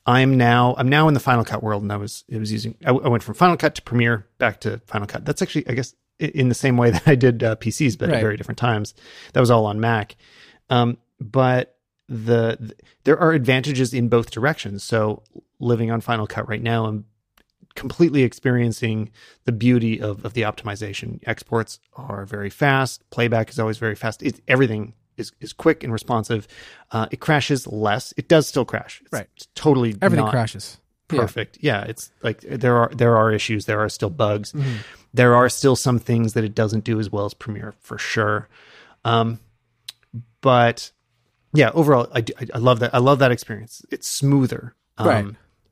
[0.06, 2.76] I'm now I'm now in the Final Cut world and I was it was using
[2.86, 5.26] I, I went from Final Cut to Premiere back to Final Cut.
[5.26, 8.18] That's actually I guess in the same way that I did uh, PCs, but Right.
[8.18, 8.93] at very different times.
[9.34, 10.16] That was all on Mac,
[10.70, 11.78] um, but
[12.08, 14.84] the, the there are advantages in both directions.
[14.84, 15.24] So
[15.60, 17.06] living on Final Cut right now, I'm
[17.76, 19.12] completely experiencing
[19.45, 21.20] the beauty of, of the optimization.
[21.26, 23.10] Exports are very fast.
[23.12, 24.22] Playback is always very fast.
[24.24, 26.47] It's, everything is, is quick and responsive.
[26.91, 28.13] Uh, it crashes less.
[28.17, 28.99] It does still crash.
[29.03, 29.28] It's, Right.
[29.38, 30.78] It's totally Everything crashes.
[31.07, 31.57] Perfect.
[31.61, 31.84] Yeah.
[31.84, 33.65] It's like there are there are issues.
[33.65, 34.51] There are still bugs.
[34.53, 34.76] Mm-hmm.
[35.13, 38.47] There are still some things that it doesn't do as well as Premiere for sure.
[39.03, 39.39] Um,
[40.41, 40.91] but
[41.53, 42.93] yeah, overall, I, do- I, I love that.
[42.95, 43.86] I love that experience.
[43.91, 44.76] It's smoother.
[44.97, 45.26] Um, Right.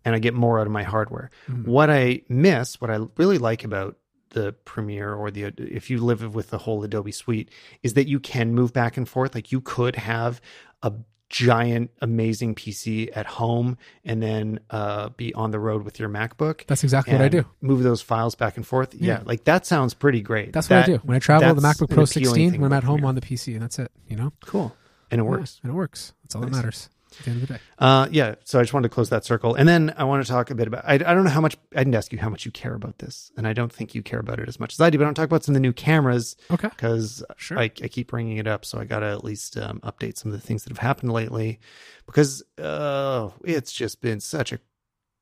[0.05, 1.29] And I get more out of my hardware.
[1.49, 1.69] Mm-hmm.
[1.69, 3.97] What I miss, what I really like about
[4.31, 7.49] the Premiere or the if you live with the whole Adobe suite
[7.83, 9.33] is that you can move back and forth.
[9.35, 10.39] Like you could have
[10.83, 10.93] a
[11.29, 16.65] giant, amazing PC at home and then uh, be on the road with your MacBook.
[16.65, 17.45] That's exactly what I do.
[17.61, 18.95] Move those files back and forth.
[18.95, 19.21] Yeah, Yeah.
[19.25, 20.53] like that sounds pretty great.
[20.53, 21.53] That's That- what I do when I travel.
[21.53, 23.09] The MacBook Pro 16 when I'm at home Premiere.
[23.09, 23.91] on the PC, and that's it.
[24.07, 24.75] You know, Cool,
[25.11, 25.59] and it works.
[25.61, 26.13] Yeah, and it works.
[26.23, 26.89] That's all that matters.
[27.19, 27.59] At the end of the day.
[27.77, 28.35] Uh, yeah.
[28.43, 30.55] So I just wanted to close that circle, and then I want to talk a
[30.55, 30.83] bit about.
[30.85, 31.57] I, I don't know how much.
[31.75, 34.01] I didn't ask you how much you care about this, and I don't think you
[34.03, 34.97] care about it as much as I do.
[34.97, 36.69] But I want to talk about some of the new cameras Okay.
[36.69, 37.57] because Sure.
[37.57, 40.31] I, I keep bringing it up, so I got to at least um, update some
[40.31, 41.59] of the things that have happened lately,
[42.05, 44.59] because uh, it's just been such a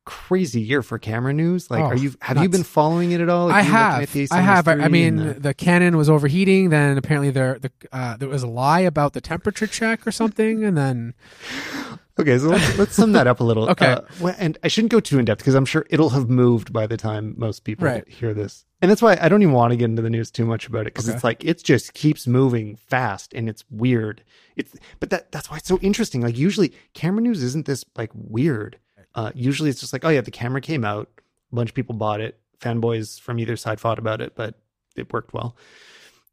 [0.07, 1.69] crazy year for camera news.
[1.69, 3.47] Like, Oh, are you have you been following it at all?
[3.47, 4.15] Like, I have.
[4.31, 4.67] I have.
[4.67, 6.69] I, I A7S3 mean, the, the- Canon was overheating.
[6.69, 10.63] Then apparently there, the, uh, there was a lie about the temperature check or something,
[10.63, 11.13] and then
[12.19, 13.69] Okay, so let's, let's sum that up a little.
[13.77, 13.85] Okay.
[13.91, 16.73] Uh, well, and I shouldn't go too in depth because I'm sure it'll have moved
[16.73, 18.07] by the time most people Right.
[18.07, 18.65] hear this.
[18.81, 20.81] And that's why I don't even want to get into the news too much about
[20.81, 21.15] it because Okay.
[21.15, 24.23] it's like it just keeps moving fast and it's weird.
[24.55, 26.21] It's but that that's why it's so interesting.
[26.21, 28.79] Like usually camera news isn't this like weird.
[29.17, 31.09] Uh, usually it's just like oh yeah, the camera came out,
[31.51, 34.55] a bunch of people bought it, fanboys from either side fought about it, but
[34.95, 35.57] it worked well.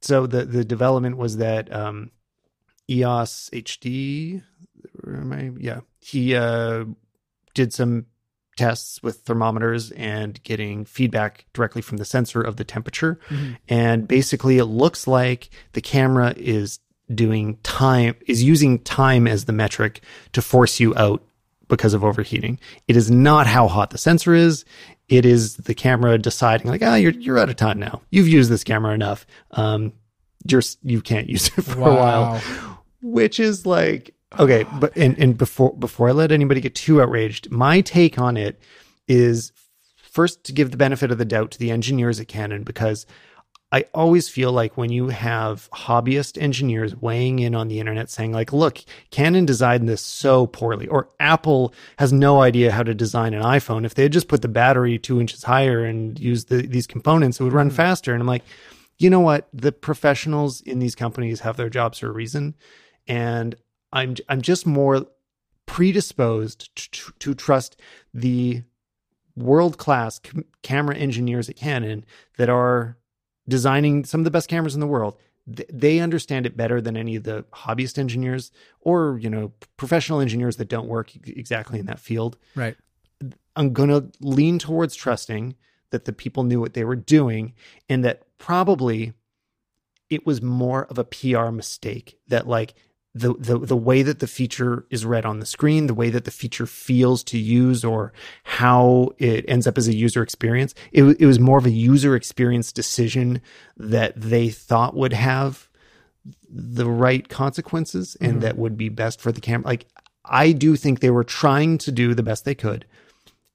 [0.01, 2.11] So the the development was that um,
[2.89, 4.43] EOS HD
[5.07, 5.51] am I?
[5.59, 6.85] Yeah, he uh,
[7.55, 8.07] did some
[8.57, 13.19] tests with thermometers and getting feedback directly from the sensor of the temperature.
[13.29, 13.57] Mhm.
[13.69, 16.79] And basically, it looks like the camera is
[17.13, 21.23] doing time, is using time as the metric to force you out
[21.69, 22.59] because of overheating.
[22.89, 24.65] It is not how hot the sensor is.
[25.09, 28.01] It is the camera deciding, like, ah, you're you're out of time now.
[28.11, 29.27] You've used this camera enough.
[29.51, 29.93] Um,
[30.47, 32.41] you're you can't use it for a while
[33.03, 37.51] which is like okay but and, and before before i let anybody get too outraged
[37.51, 38.61] my take on it
[39.09, 39.53] is
[39.97, 43.07] first to give the benefit of the doubt to the engineers at canon because
[43.73, 48.33] i always feel like when you have hobbyist engineers weighing in on the internet saying
[48.33, 48.79] like look
[49.11, 53.85] canon designed this so poorly or apple has no idea how to design an iphone.
[53.85, 57.41] If they had just put the battery two inches higher and used the, these components
[57.41, 57.77] it would run hmm.
[57.77, 58.13] faster.
[58.13, 58.45] And i'm like
[58.99, 59.49] you know what?
[59.53, 62.55] The professionals in these companies have their jobs for a reason,
[63.07, 63.55] and
[63.93, 65.07] I'm I'm just more
[65.67, 67.81] predisposed to, to trust
[68.13, 68.63] the
[69.37, 72.05] world class c- camera engineers at Canon
[72.37, 72.97] that are
[73.49, 75.17] designing some of the best cameras in the world.
[75.55, 80.21] Th- They understand it better than any of the hobbyist engineers or you know professional
[80.21, 82.37] engineers that don't work exactly in that field.
[82.55, 82.77] Right.
[83.57, 85.55] I'm going to lean towards trusting
[85.91, 87.53] that the people knew what they were doing
[87.89, 89.13] and that probably
[90.11, 92.75] it was more of a PR mistake that like
[93.15, 96.25] the the the way that the feature is read on the screen, the way that
[96.25, 98.13] the feature feels to use or
[98.43, 102.17] how it ends up as a user experience, it, it was more of a user
[102.17, 103.41] experience decision
[103.77, 105.69] that they thought would have
[106.51, 108.41] the right consequences and Mhm.
[108.41, 109.67] that would be best for the camera.
[109.67, 109.87] Like
[110.25, 112.85] I do think they were trying to do the best they could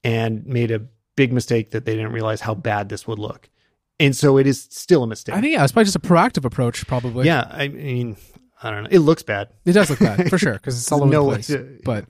[0.04, 0.80] and made a
[1.16, 3.50] big mistake that they didn't realize how bad this would look.
[3.98, 5.34] And so it is still a mistake.
[5.34, 6.86] I think yeah, it's probably just a proactive approach.
[6.86, 7.26] Probably.
[7.26, 8.16] yeah, I mean,
[8.62, 8.88] I don't know.
[8.92, 9.48] It looks bad.
[9.64, 11.46] It does look bad for sure because it's all over No the place.
[11.48, 12.04] to- but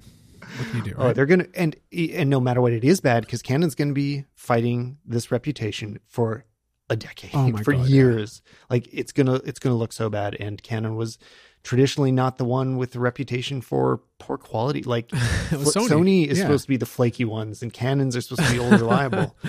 [0.56, 0.94] what can you do?
[0.98, 1.14] Oh, Right?
[1.14, 4.98] they're gonna and and no matter what, it is bad because Canon's gonna be fighting
[5.06, 6.44] this reputation for
[6.88, 7.94] a decade, Oh for God, yeah.
[7.94, 8.42] years.
[8.68, 10.36] Like it's gonna it's gonna look so bad.
[10.40, 11.18] And Canon was
[11.62, 14.82] traditionally not the one with the reputation for poor quality.
[14.82, 15.12] Like
[15.52, 16.26] was Sony.
[16.26, 16.44] is Yeah.
[16.46, 19.36] supposed to be the flaky ones, and Canons are supposed to be old reliable.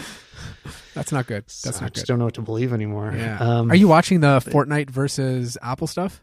[0.94, 1.44] That's not good.
[1.46, 2.12] That's So That's I not just good.
[2.14, 3.14] don't know what to believe anymore.
[3.16, 3.40] Yeah.
[3.40, 6.22] Um, Are you watching the Fortnite versus Apple stuff?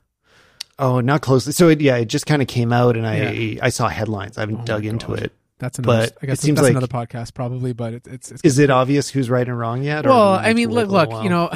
[0.79, 1.53] Oh, not closely.
[1.53, 4.39] So it, yeah, it just kind of came out, and I I saw headlines.
[4.39, 5.23] I haven't Oh dug into God.
[5.23, 5.33] it.
[5.59, 6.07] That's another.
[6.07, 8.43] But I guess it seems that's like- another podcast probably, but it, it's it's.
[8.45, 10.07] Is it obvious who's right and wrong yet?
[10.07, 11.51] or well, I mean, look, look, you know,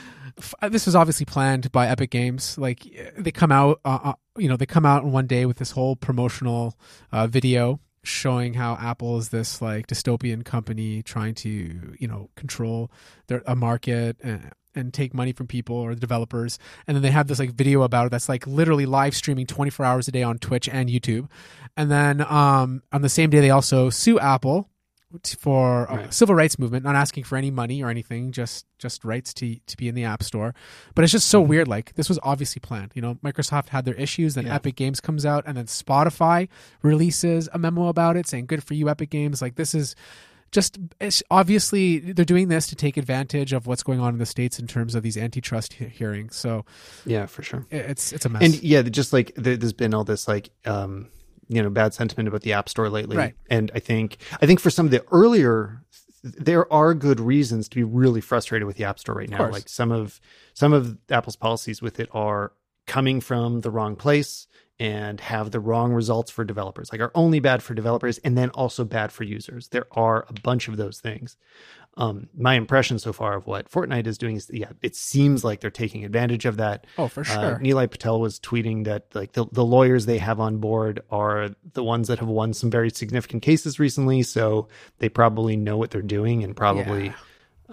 [0.68, 2.56] this was obviously planned by Epic Games.
[2.56, 2.86] Like
[3.16, 5.72] they come out, uh, uh, you know, they come out in one day with this
[5.72, 6.76] whole promotional
[7.10, 12.90] uh, video showing how Apple is this like dystopian company trying to, you know, control
[13.28, 16.58] their a market and, and take money from people or the developers.
[16.86, 19.84] And then they have this like video about it that's like literally live streaming 24
[19.86, 21.28] hours a day on Twitch and YouTube.
[21.76, 24.68] And then um, on the same day, they also sue Apple
[25.38, 26.14] for uh, Right.
[26.14, 29.76] civil rights movement, not asking for any money or anything, just just rights to to
[29.76, 30.54] be in the App Store.
[30.94, 31.68] But it's just so weird.
[31.68, 32.92] Like this was obviously planned.
[32.94, 34.54] You know, Microsoft had their issues, then Yeah.
[34.54, 36.48] Epic Games comes out, and then Spotify
[36.82, 39.94] releases a memo about it saying "Good for you, Epic Games." Like this is
[40.52, 40.78] just
[41.30, 44.66] obviously they're doing this to take advantage of what's going on in the states in
[44.66, 46.36] terms of these antitrust he- hearings.
[46.36, 46.64] So
[47.04, 47.66] yeah, for sure.
[47.70, 48.42] it's it's a mess.
[48.42, 51.08] And yeah, just like there, there's been all this like um
[51.48, 53.34] you know bad sentiment about the App Store lately, Right.
[53.50, 55.82] and I think I think for some of the earlier
[56.22, 59.50] there are good reasons to be really frustrated with the App Store right now.
[59.50, 60.20] Like some of
[60.54, 62.52] some of Apple's policies with it are
[62.86, 64.46] coming from the wrong place
[64.82, 66.90] and have the wrong results for developers.
[66.90, 69.68] Like are only bad for developers and then also bad for users.
[69.68, 71.36] There are a bunch of those things.
[71.96, 75.60] Um, my impression so far of what Fortnite is doing is, yeah, it seems like
[75.60, 76.86] they're taking advantage of that.
[76.98, 77.60] Oh, for Uh, sure.
[77.62, 81.84] Nilay Patel was tweeting that like the, the lawyers they have on board are the
[81.84, 84.68] ones that have won some very significant cases recently, so
[84.98, 87.14] they probably know what they're doing and probably, Yeah.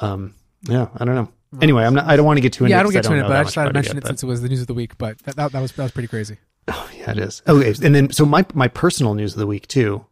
[0.01, 1.29] um, yeah, I don't know.
[1.61, 2.05] Anyway, I'm not.
[2.05, 2.75] I don't want to get too into.
[2.75, 4.07] yeah, I don't get to know it, but I just thought I'd mention yet, it
[4.07, 4.99] since it was the news of the week.
[4.99, 6.37] But that, that, that was that was pretty crazy.
[6.69, 7.41] Oh, yeah, it is.
[7.47, 10.05] Okay, and then so my my personal news of the week too.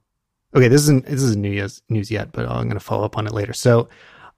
[0.55, 3.27] Okay, this isn't this isn't news news yet, but I'm going to follow up on
[3.27, 3.53] it later.
[3.53, 3.89] So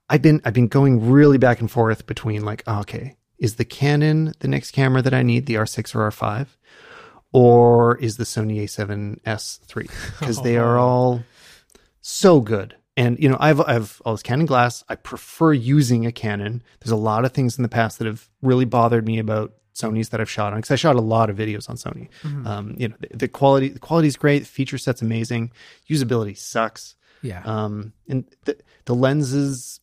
[0.10, 3.66] I've been I've been going really back and forth between like, oh, okay, is the
[3.66, 6.48] Canon the next camera that I need, the R6 or R5,
[7.32, 9.90] or is the Sony A7S III?
[10.20, 11.24] Because oh, they are all
[12.02, 12.76] so good.
[12.98, 14.84] And you know, I've I've all this Canon glass.
[14.90, 16.64] I prefer using a Canon.
[16.80, 20.10] There's a lot of things in the past that have really bothered me about Sony's
[20.10, 22.10] that I've shot on because I shot a lot of videos on Sony.
[22.46, 25.52] Um, you know, the, the quality the quality is great, the feature set's amazing,
[25.90, 26.96] usability sucks.
[27.22, 29.80] Yeah, Um, and the the lenses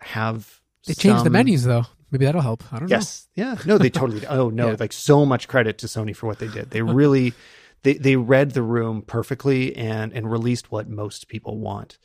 [0.00, 1.84] have they changed the menus though.
[2.10, 2.62] Maybe that'll help.
[2.72, 2.96] I don't know.
[2.96, 3.26] Yes.
[3.34, 3.56] Yeah.
[3.66, 4.24] No, they totally.
[4.28, 4.76] Oh no, Yeah.
[4.78, 6.70] like so much credit to Sony for what they did.
[6.70, 7.34] They really
[7.82, 11.98] they they read the room perfectly and and released what most people want.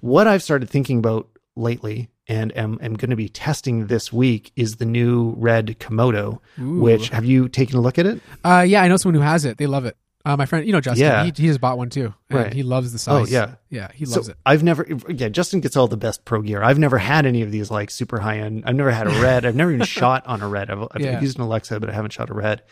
[0.00, 4.52] What I've started thinking about lately and am, am going to be testing this week
[4.56, 6.80] is the new red Komodo, know.
[6.80, 8.20] which have you taken a look at it?
[8.44, 9.58] Uh, yeah, I know someone who has it.
[9.58, 9.96] They love it.
[10.26, 11.22] Uh, my friend, you know Justin, Yeah.
[11.24, 12.14] he, he just bought one too.
[12.30, 12.52] And Right.
[12.54, 13.12] He loves the size.
[13.28, 13.56] Oh, yeah.
[13.68, 14.36] yeah, he So loves it.
[14.46, 16.62] I've never, yeah, Justin gets all the best pro gear.
[16.62, 18.62] I've never had any of these like super high end.
[18.66, 19.44] I've never had a red.
[19.44, 20.70] I've never even shot on a red.
[20.70, 21.20] I've, I've Yeah.
[21.20, 22.62] used an Alexa, but I haven't shot a red.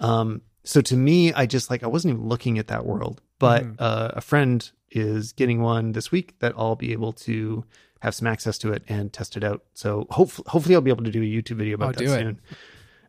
[0.00, 3.64] Um, so to me, I just like, I wasn't even looking at that world, but
[3.64, 3.76] Mhm.
[3.78, 7.64] uh, a friend is getting one this week that I'll be able to
[8.04, 9.62] have some access to it and test it out.
[9.74, 12.40] So hopefully, hopefully I'll be able to do a YouTube video about Oh, that soon.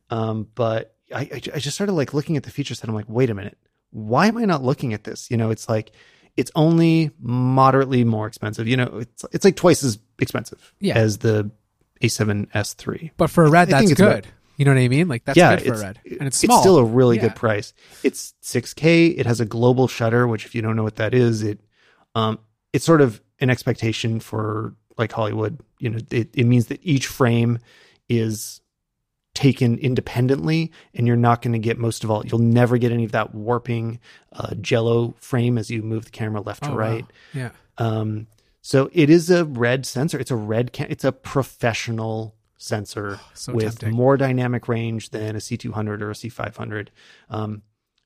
[0.09, 2.87] Um, but I, I, I just started like looking at the feature set.
[2.89, 3.57] I'm like, wait a minute,
[3.91, 5.29] why am I not looking at this?
[5.29, 5.91] You know, it's like
[6.37, 8.67] it's only moderately more expensive.
[8.67, 10.95] You know, it's it's like twice as expensive Yeah.
[10.97, 11.51] as the
[12.01, 13.11] A7S III.
[13.17, 14.19] But for a red, I think that's it's good.
[14.19, 14.25] about-
[14.57, 15.07] You know what I mean?
[15.07, 16.61] Like that's yeah, good for a it's, red, and it's small.
[16.61, 17.23] still a really Yeah.
[17.23, 17.73] good price.
[18.03, 19.17] It's 6K.
[19.17, 21.59] It has a global shutter, which if you don't know what that is, it
[22.15, 22.39] um
[22.73, 25.59] it's sort of an expectation for like Hollywood.
[25.79, 27.59] You know, it, it means that each frame
[28.09, 28.61] is
[29.33, 33.03] taken independently and you're not going to get most of all you'll never get any
[33.03, 33.99] of that warping
[34.31, 36.77] uh, jello frame as you move the camera left Oh, to wow.
[36.79, 37.49] right Yeah.
[37.77, 38.27] um,
[38.61, 40.17] so it is a red sensor.
[40.17, 40.71] It's a red.
[40.73, 43.91] Ca- it's a professional sensor So with tempting.
[43.93, 46.87] more dynamic range than a C200 or a C500.
[47.29, 47.61] Um,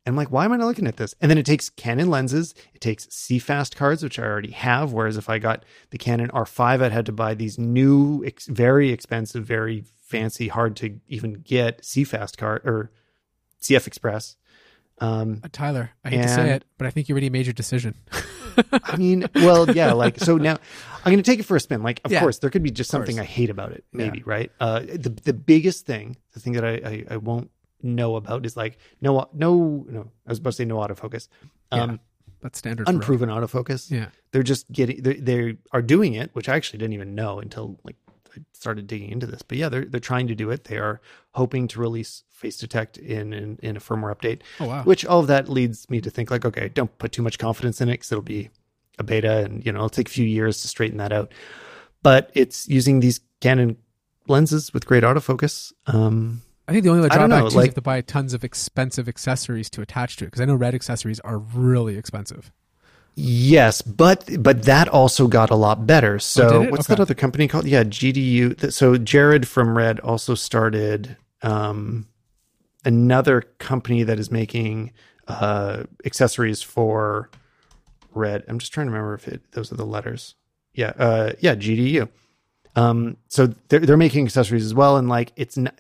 [0.06, 1.14] and I'm like, why am I not looking at this?
[1.22, 2.56] And then it takes Canon lenses.
[2.74, 4.92] It takes CFast cards, which I already have.
[4.94, 8.92] Whereas if I got the Canon R5, I'd had to buy these new, ex- very
[8.92, 12.92] expensive, very fancy, hard to even get CFast card or
[13.62, 14.38] CF Express.
[15.00, 17.54] Um, Uh, Tyler, I hate to say it, but I think you already made your
[17.54, 17.96] decision.
[18.84, 20.58] I mean, well, yeah, like so now
[21.06, 21.84] I'm going to take it for a spin.
[21.84, 24.52] Like, of Yeah, course, there could be just something I hate about it, maybe, right?
[24.60, 27.50] Uh, the the biggest thing, the thing that I, I I won't
[27.82, 30.12] know about is like no no no.
[30.26, 31.28] I was about to say no autofocus,
[31.72, 32.00] um,
[32.42, 32.88] That's standard.
[32.88, 33.90] unproven autofocus.
[33.92, 34.08] Yeah.
[34.32, 37.80] They're just getting they they are doing it, which I actually didn't even know until
[37.84, 37.96] like
[38.36, 39.42] I started digging into this.
[39.42, 40.66] But yeah, they're they're trying to do it.
[40.66, 41.02] They are
[41.32, 44.84] hoping to release face detect in in, in a firmware update Oh wow.
[44.84, 47.82] which all of that leads me to think like okay don't put too much confidence
[47.82, 48.50] in it because it'll be
[48.98, 51.34] a beta and you know it'll take a few years to straighten that out
[52.02, 53.76] but it's using these canon
[54.30, 57.68] lenses with great autofocus um I think the only other drawback know, is like- you
[57.70, 60.76] have to buy tons of expensive accessories to attach to it because I know red
[60.76, 62.52] accessories are really expensive.
[63.16, 66.96] yes but but that also got a lot better so Oh, what's Okay.
[66.96, 67.66] that other company called?
[67.66, 72.06] Yeah gdu so jarred from red also started um
[72.86, 74.92] another company that is making
[75.28, 77.30] uh accessories for
[78.14, 78.44] red.
[78.48, 80.36] I'm just trying to remember if it those are the letters.
[80.74, 82.08] Yeah uh yeah gdu
[82.76, 85.76] um so they're, they're making accessories as well and like it's not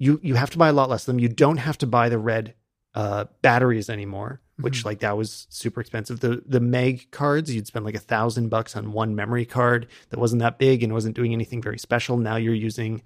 [0.00, 2.08] you you have to buy a lot less of them you don't have to buy
[2.08, 2.54] the red
[2.94, 4.84] uh batteries anymore which Mhm.
[4.86, 8.74] like that was super expensive the the meg cards you'd spend like a thousand bucks
[8.76, 12.34] on one memory card that wasn't that big and wasn't doing anything very special now
[12.36, 13.00] you're using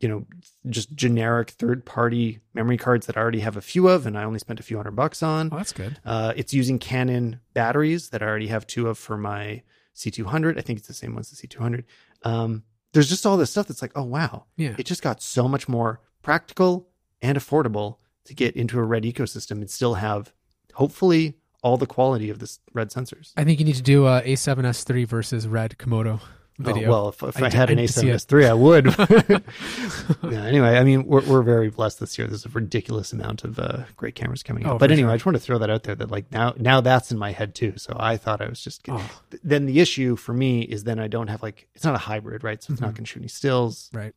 [0.00, 0.26] you know
[0.68, 4.24] just generic third party memory cards that i already have a few of and i
[4.24, 5.98] only spent a few hundred bucks on Oh, that's good.
[6.04, 9.62] uh, it's using Canon batteries that I already have two of for my
[9.96, 10.58] C200.
[10.58, 11.84] I think it's the same ones as the C200.
[12.24, 14.74] Um, there's just all this stuff that's like, oh wow, Yeah.
[14.76, 16.88] it just got so much more practical
[17.22, 20.32] and affordable to get into a red ecosystem and still have,
[20.74, 23.32] hopefully, all the quality of this red sensors.
[23.36, 26.20] I think you need to do uh, A7S3 versus red Komodo.
[26.58, 26.88] video.
[26.88, 28.16] Oh, well, if, if I, I had an did see it.
[28.16, 28.86] A7S3, I would.
[30.32, 32.26] yeah, anyway, I mean, we're, we're very blessed this year.
[32.28, 34.74] There's a ridiculous amount of uh, great cameras coming out.
[34.74, 35.12] Oh, but anyway, sure.
[35.12, 37.32] I just want to throw that out there that like now now that's in my
[37.32, 37.74] head too.
[37.76, 38.82] So I thought I was just.
[38.88, 39.10] Oh.
[39.42, 42.44] Then the issue for me is then I don't have like it's not a hybrid,
[42.44, 42.62] right?
[42.62, 42.96] So it's not Mhm.
[42.96, 43.90] going to shoot any stills.
[43.92, 44.14] right.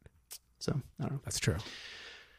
[0.60, 1.20] So I don't know.
[1.24, 1.56] That's true.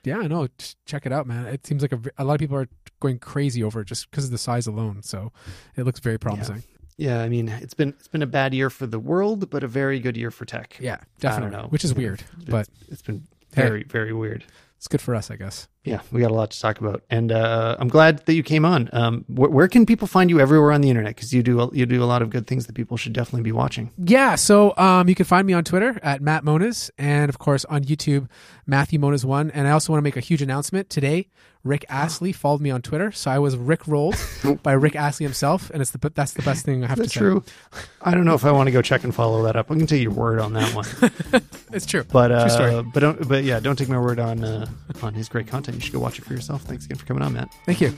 [0.04, 0.46] Yeah, I know.
[0.58, 1.46] Ch- Check it out, man.
[1.46, 2.68] It seems like a, a lot of people are
[3.00, 5.02] going crazy over it just because of the size alone.
[5.02, 5.32] So
[5.76, 6.62] it looks very promising.
[6.96, 9.68] Yeah, I mean, it's been it's been a bad year for the world, but a
[9.68, 10.76] very good year for tech.
[10.80, 11.68] Yeah, definitely.
[11.68, 13.62] Which is weird, It's- but it's been Hey.
[13.62, 14.44] very very weird.
[14.78, 15.66] It's good for us, I guess.
[15.82, 18.64] Yeah, we got a lot to talk about, and uh, I'm glad that you came
[18.64, 18.88] on.
[18.92, 21.16] Um, wh- where can people find you everywhere on the internet?
[21.16, 23.42] Because you do a, you do a lot of good things that people should definitely
[23.42, 23.90] be watching.
[23.98, 27.64] Yeah, so um, you can find me on Twitter at Matt Moniz, and of course
[27.64, 28.28] on YouTube,
[28.66, 29.50] Matthew Moniz one.
[29.50, 31.28] And I also want to make a huge announcement today.
[31.69, 34.16] Rick Astley followed me on Twitter, so I was Rick rolled
[34.62, 37.19] by Rick Astley himself, and it's the that's the best thing I have That's to
[37.19, 37.24] say.
[37.35, 37.81] That's true.
[38.03, 39.70] I don't know if I want to go check and follow that up.
[39.70, 41.43] I'm gonna take your word on that one,
[41.73, 42.05] It's true.
[42.11, 42.74] but True story.
[42.74, 44.66] uh, but don't but yeah, don't take my word on uh,
[45.03, 45.77] on his great content.
[45.77, 46.62] You should go watch it for yourself.
[46.62, 47.53] Thanks again for coming on, Matt.
[47.66, 47.93] Thank you.